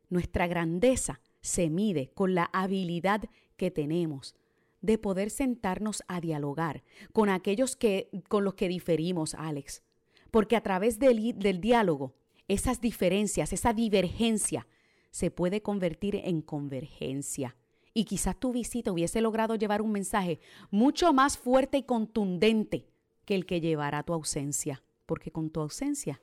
Nuestra 0.08 0.46
grandeza 0.46 1.20
se 1.40 1.70
mide 1.70 2.10
con 2.14 2.34
la 2.34 2.50
habilidad 2.52 3.22
que 3.56 3.70
tenemos 3.70 4.36
de 4.80 4.98
poder 4.98 5.30
sentarnos 5.30 6.02
a 6.08 6.20
dialogar 6.20 6.82
con 7.12 7.30
aquellos 7.30 7.76
que, 7.76 8.10
con 8.28 8.44
los 8.44 8.54
que 8.54 8.68
diferimos, 8.68 9.34
Alex. 9.34 9.82
Porque 10.30 10.56
a 10.56 10.62
través 10.62 10.98
del, 10.98 11.38
del 11.38 11.60
diálogo, 11.60 12.14
esas 12.48 12.80
diferencias, 12.80 13.52
esa 13.52 13.72
divergencia, 13.72 14.66
se 15.10 15.30
puede 15.30 15.62
convertir 15.62 16.16
en 16.16 16.40
convergencia 16.42 17.56
y 17.94 18.04
quizás 18.04 18.38
tu 18.38 18.52
visita 18.52 18.90
hubiese 18.90 19.20
logrado 19.20 19.56
llevar 19.56 19.82
un 19.82 19.92
mensaje 19.92 20.40
mucho 20.70 21.12
más 21.12 21.36
fuerte 21.36 21.78
y 21.78 21.82
contundente 21.82 22.91
que 23.24 23.34
el 23.34 23.46
que 23.46 23.60
llevará 23.60 24.02
tu 24.02 24.12
ausencia, 24.12 24.82
porque 25.06 25.30
con 25.30 25.50
tu 25.50 25.60
ausencia 25.60 26.20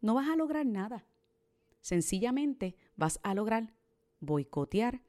no 0.00 0.14
vas 0.14 0.28
a 0.28 0.36
lograr 0.36 0.66
nada. 0.66 1.04
Sencillamente 1.80 2.76
vas 2.96 3.20
a 3.22 3.34
lograr 3.34 3.72
boicotear 4.20 5.00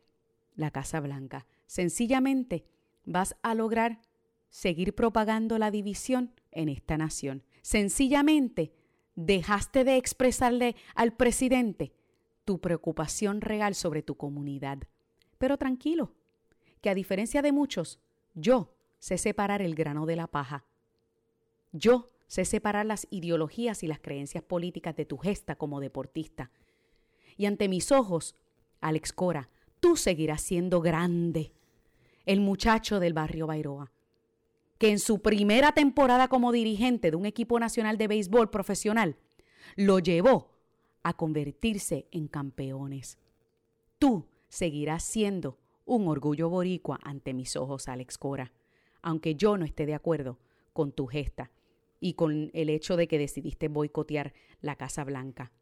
la 0.56 0.71
Casa 0.71 0.99
Blanca. 0.99 1.47
Sencillamente 1.65 2.65
vas 3.06 3.36
a 3.41 3.56
lograr 3.56 4.01
seguir 4.49 4.95
propagando 4.95 5.58
la 5.58 5.71
división 5.71 6.34
en 6.51 6.69
esta 6.69 6.97
nación. 6.97 7.43
Sencillamente 7.62 8.73
dejaste 9.15 9.84
de 9.84 9.97
expresarle 9.97 10.75
al 10.95 11.13
presidente 11.13 11.93
tu 12.45 12.60
preocupación 12.60 13.41
real 13.41 13.75
sobre 13.75 14.01
tu 14.01 14.15
comunidad. 14.15 14.80
Pero 15.38 15.58
tranquilo, 15.58 16.13
que 16.82 16.89
a 16.89 16.95
diferencia 16.95 17.41
de 17.41 17.51
muchos, 17.51 17.99
yo 18.34 18.73
sé 18.99 19.17
separar 19.17 19.62
el 19.62 19.75
grano 19.75 20.06
de 20.06 20.15
la 20.15 20.27
paja. 20.27 20.65
Yo 21.72 22.12
sé 22.28 22.46
separar 22.46 22.86
las 22.86 23.08
ideologías 23.10 23.84
y 23.84 23.88
las 23.88 24.00
creencias 24.00 24.44
políticas 24.44 24.96
de 24.96 25.06
tu 25.06 25.18
gesta 25.18 25.56
como 25.56 25.80
deportista. 25.80 26.52
Y 27.38 27.46
ante 27.46 27.68
mis 27.68 27.92
ojos, 27.92 28.36
Alex 28.80 29.14
Cora, 29.14 29.50
tú 29.80 29.96
seguirás 29.98 30.42
siendo 30.42 30.82
grande, 30.82 31.54
el 32.26 32.40
muchacho 32.40 33.00
del 33.00 33.14
barrio 33.14 33.48
Bairoa, 33.48 33.92
que 34.78 34.92
en 34.92 35.00
su 35.00 35.22
primera 35.22 35.72
temporada 35.74 36.28
como 36.28 36.52
dirigente 36.52 37.12
de 37.12 37.18
un 37.18 37.26
equipo 37.26 37.60
nacional 37.60 37.98
de 37.98 38.08
béisbol 38.08 38.50
profesional 38.50 39.18
lo 39.76 40.00
llevó 40.00 40.52
a 41.04 41.14
convertirse 41.14 42.08
en 42.12 42.28
campeones. 42.28 43.18
Tú 44.00 44.28
seguirás 44.50 45.04
siendo 45.04 45.58
un 45.86 46.08
orgullo 46.08 46.50
boricua 46.50 47.00
ante 47.04 47.34
mis 47.34 47.56
ojos, 47.56 47.88
Alex 47.88 48.18
Cora, 48.18 48.52
aunque 49.02 49.36
yo 49.36 49.58
no 49.58 49.66
esté 49.66 49.86
de 49.86 49.96
acuerdo 49.96 50.40
con 50.74 50.92
tu 50.92 51.08
gesta 51.08 51.52
y 52.02 52.14
con 52.14 52.52
el 52.54 52.70
hecho 52.70 52.98
de 52.98 53.08
que 53.08 53.18
decidiste 53.18 53.70
boicotear 53.70 54.34
la 54.60 54.76
Casa 54.76 55.06
Blanca. 55.06 55.54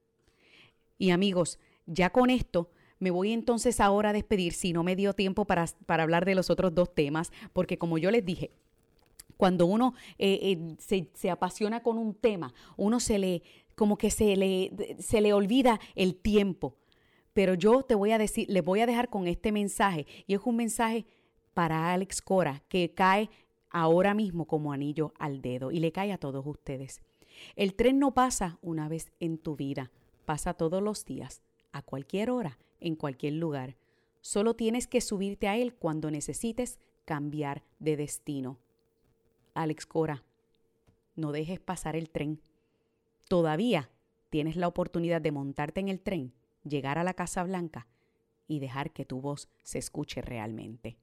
Y 0.98 1.12
amigos, 1.12 1.60
ya 1.86 2.10
con 2.10 2.32
esto 2.32 2.72
me 2.98 3.12
voy 3.12 3.32
entonces 3.32 3.80
ahora 3.80 4.10
a 4.10 4.14
despedir 4.14 4.54
si 4.54 4.74
no 4.74 4.84
me 4.84 4.96
dio 4.96 5.14
tiempo 5.14 5.46
para, 5.46 5.68
para 5.86 6.04
hablar 6.04 6.26
de 6.26 6.36
los 6.36 6.50
otros 6.50 6.74
dos 6.74 6.94
temas, 6.96 7.32
porque 7.54 7.78
como 7.78 7.98
yo 7.98 8.10
les 8.10 8.26
dije, 8.26 8.52
cuando 9.38 9.66
uno 9.66 9.94
eh, 10.18 10.40
eh, 10.42 10.76
se, 10.80 11.10
se, 11.14 11.30
apasiona 11.30 11.82
con 11.82 11.98
un 11.98 12.14
tema, 12.14 12.54
uno 12.76 13.00
se 13.00 13.20
le, 13.20 13.42
como 13.76 13.98
que 13.98 14.12
se 14.12 14.36
le, 14.36 14.98
se 15.00 15.22
le 15.22 15.32
olvida 15.32 15.80
el 15.96 16.16
tiempo 16.16 16.76
Pero 17.32 17.54
yo 17.54 17.84
te 17.84 17.96
voy 17.96 18.12
a 18.12 18.18
decir, 18.18 18.50
les 18.50 18.64
voy 18.64 18.82
a 18.82 18.86
dejar 18.86 19.08
con 19.08 19.28
este 19.28 19.54
mensaje 19.54 20.06
y 20.28 20.34
es 20.34 20.42
un 20.44 20.58
mensaje 20.58 21.06
para 21.54 21.94
Alex 21.94 22.22
Cora 22.22 22.62
que 22.68 22.94
cae 22.94 23.30
ahora 23.70 24.14
mismo 24.14 24.46
como 24.46 24.74
anillo 24.74 25.14
al 25.20 25.42
dedo 25.42 25.72
y 25.72 25.80
le 25.80 25.92
cae 25.92 26.12
a 26.12 26.18
todos 26.18 26.46
ustedes. 26.46 27.02
El 27.56 27.76
tren 27.76 28.00
no 28.00 28.14
pasa 28.14 28.58
una 28.62 28.90
vez 28.90 29.12
en 29.20 29.38
tu 29.38 29.56
vida, 29.56 29.92
pasa 30.26 30.54
todos 30.54 30.82
los 30.82 31.06
días, 31.06 31.42
a 31.72 31.82
cualquier 31.82 32.30
hora, 32.32 32.58
en 32.80 32.96
cualquier 32.96 33.34
lugar. 33.34 33.78
Solo 34.22 34.56
tienes 34.56 34.88
que 34.88 35.02
subirte 35.02 35.48
a 35.48 35.58
él 35.58 35.74
cuando 35.74 36.12
necesites 36.12 36.80
cambiar 37.06 37.64
de 37.80 37.98
destino. 37.98 38.60
Alex 39.54 39.86
Cora, 39.86 40.24
no 41.16 41.32
dejes 41.32 41.60
pasar 41.60 41.96
el 41.96 42.10
tren. 42.10 42.42
Todavía 43.28 43.90
tienes 44.30 44.56
la 44.56 44.68
oportunidad 44.68 45.22
de 45.22 45.32
montarte 45.32 45.80
en 45.80 45.90
el 45.90 46.02
tren, 46.02 46.34
llegar 46.64 46.98
a 46.98 47.04
la 47.04 47.14
Casa 47.14 47.44
Blanca 47.44 47.88
y 48.48 48.60
dejar 48.60 48.92
que 48.92 49.06
tu 49.06 49.22
voz 49.22 49.50
se 49.64 49.80
escuche 49.80 50.22
realmente. 50.22 50.98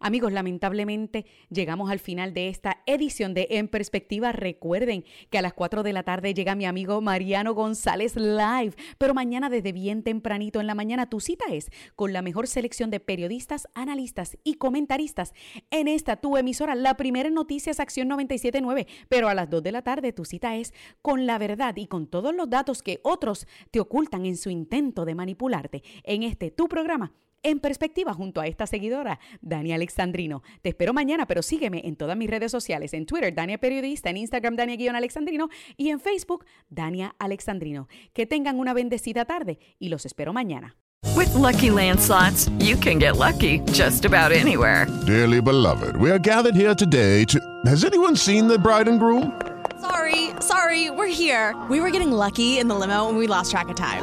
Amigos, 0.00 0.32
lamentablemente 0.32 1.26
llegamos 1.50 1.90
al 1.90 1.98
final 1.98 2.32
de 2.32 2.48
esta 2.48 2.82
edición 2.86 3.34
de 3.34 3.48
En 3.50 3.68
Perspectiva. 3.68 4.32
Recuerden 4.32 5.04
que 5.30 5.38
a 5.38 5.42
las 5.42 5.54
4 5.54 5.82
de 5.82 5.92
la 5.92 6.04
tarde 6.04 6.34
llega 6.34 6.54
mi 6.54 6.66
amigo 6.66 7.00
Mariano 7.00 7.54
González 7.54 8.14
Live, 8.14 8.74
pero 8.98 9.14
mañana 9.14 9.50
desde 9.50 9.72
bien 9.72 10.02
tempranito 10.02 10.60
en 10.60 10.66
la 10.66 10.74
mañana 10.74 11.10
tu 11.10 11.20
cita 11.20 11.46
es 11.50 11.70
con 11.96 12.12
la 12.12 12.22
mejor 12.22 12.46
selección 12.46 12.90
de 12.90 13.00
periodistas, 13.00 13.68
analistas 13.74 14.38
y 14.44 14.54
comentaristas 14.54 15.34
en 15.70 15.88
esta 15.88 16.16
tu 16.16 16.36
emisora, 16.36 16.74
la 16.74 16.96
primera 16.96 17.28
en 17.28 17.34
Noticias 17.34 17.80
Acción 17.80 18.08
979, 18.08 18.86
pero 19.08 19.28
a 19.28 19.34
las 19.34 19.50
2 19.50 19.62
de 19.62 19.72
la 19.72 19.82
tarde 19.82 20.12
tu 20.12 20.24
cita 20.24 20.56
es 20.56 20.72
con 21.02 21.26
la 21.26 21.38
verdad 21.38 21.76
y 21.76 21.86
con 21.86 22.06
todos 22.06 22.34
los 22.34 22.48
datos 22.48 22.82
que 22.82 23.00
otros 23.02 23.46
te 23.70 23.80
ocultan 23.80 24.26
en 24.26 24.36
su 24.36 24.50
intento 24.50 25.04
de 25.04 25.14
manipularte 25.14 25.82
en 26.04 26.22
este 26.22 26.50
tu 26.50 26.68
programa 26.68 27.12
en 27.42 27.60
perspectiva 27.60 28.14
junto 28.14 28.40
a 28.40 28.46
esta 28.46 28.66
seguidora, 28.66 29.20
Dani 29.40 29.72
Alexandrino. 29.72 30.42
Te 30.62 30.70
espero 30.70 30.92
mañana, 30.92 31.26
pero 31.26 31.42
sígueme 31.42 31.82
en 31.84 31.96
todas 31.96 32.16
mis 32.16 32.30
redes 32.30 32.52
sociales, 32.52 32.94
en 32.94 33.06
Twitter, 33.06 33.34
Dania 33.34 33.58
Periodista, 33.58 34.10
en 34.10 34.18
Instagram, 34.18 34.56
Dania-Alexandrino 34.56 35.48
y 35.76 35.90
en 35.90 36.00
Facebook, 36.00 36.44
Dania 36.68 37.14
Alexandrino. 37.18 37.88
Que 38.12 38.26
tengan 38.26 38.58
una 38.58 38.74
bendecida 38.74 39.24
tarde 39.24 39.58
y 39.78 39.88
los 39.88 40.06
espero 40.06 40.32
mañana. 40.32 40.76
With 41.16 41.32
lucky 41.34 41.70
landslots, 41.70 42.50
you 42.58 42.76
can 42.76 42.98
get 42.98 43.16
lucky 43.16 43.60
just 43.72 44.04
about 44.04 44.32
anywhere. 44.32 44.86
Dearly 45.06 45.40
beloved, 45.40 45.96
we 45.96 46.10
are 46.10 46.18
gathered 46.18 46.56
here 46.56 46.74
today 46.74 47.24
to. 47.26 47.38
Has 47.66 47.84
anyone 47.84 48.16
seen 48.16 48.48
the 48.48 48.58
bride 48.58 48.88
and 48.88 48.98
groom? 48.98 49.40
Sorry, 49.80 50.30
sorry, 50.40 50.90
we're 50.90 51.06
here. 51.06 51.54
We 51.70 51.80
were 51.80 51.90
getting 51.90 52.10
lucky 52.10 52.58
in 52.58 52.68
the 52.68 52.74
limo 52.74 53.08
and 53.08 53.16
we 53.16 53.26
lost 53.28 53.52
track 53.52 53.68
of 53.68 53.76
time. 53.76 54.02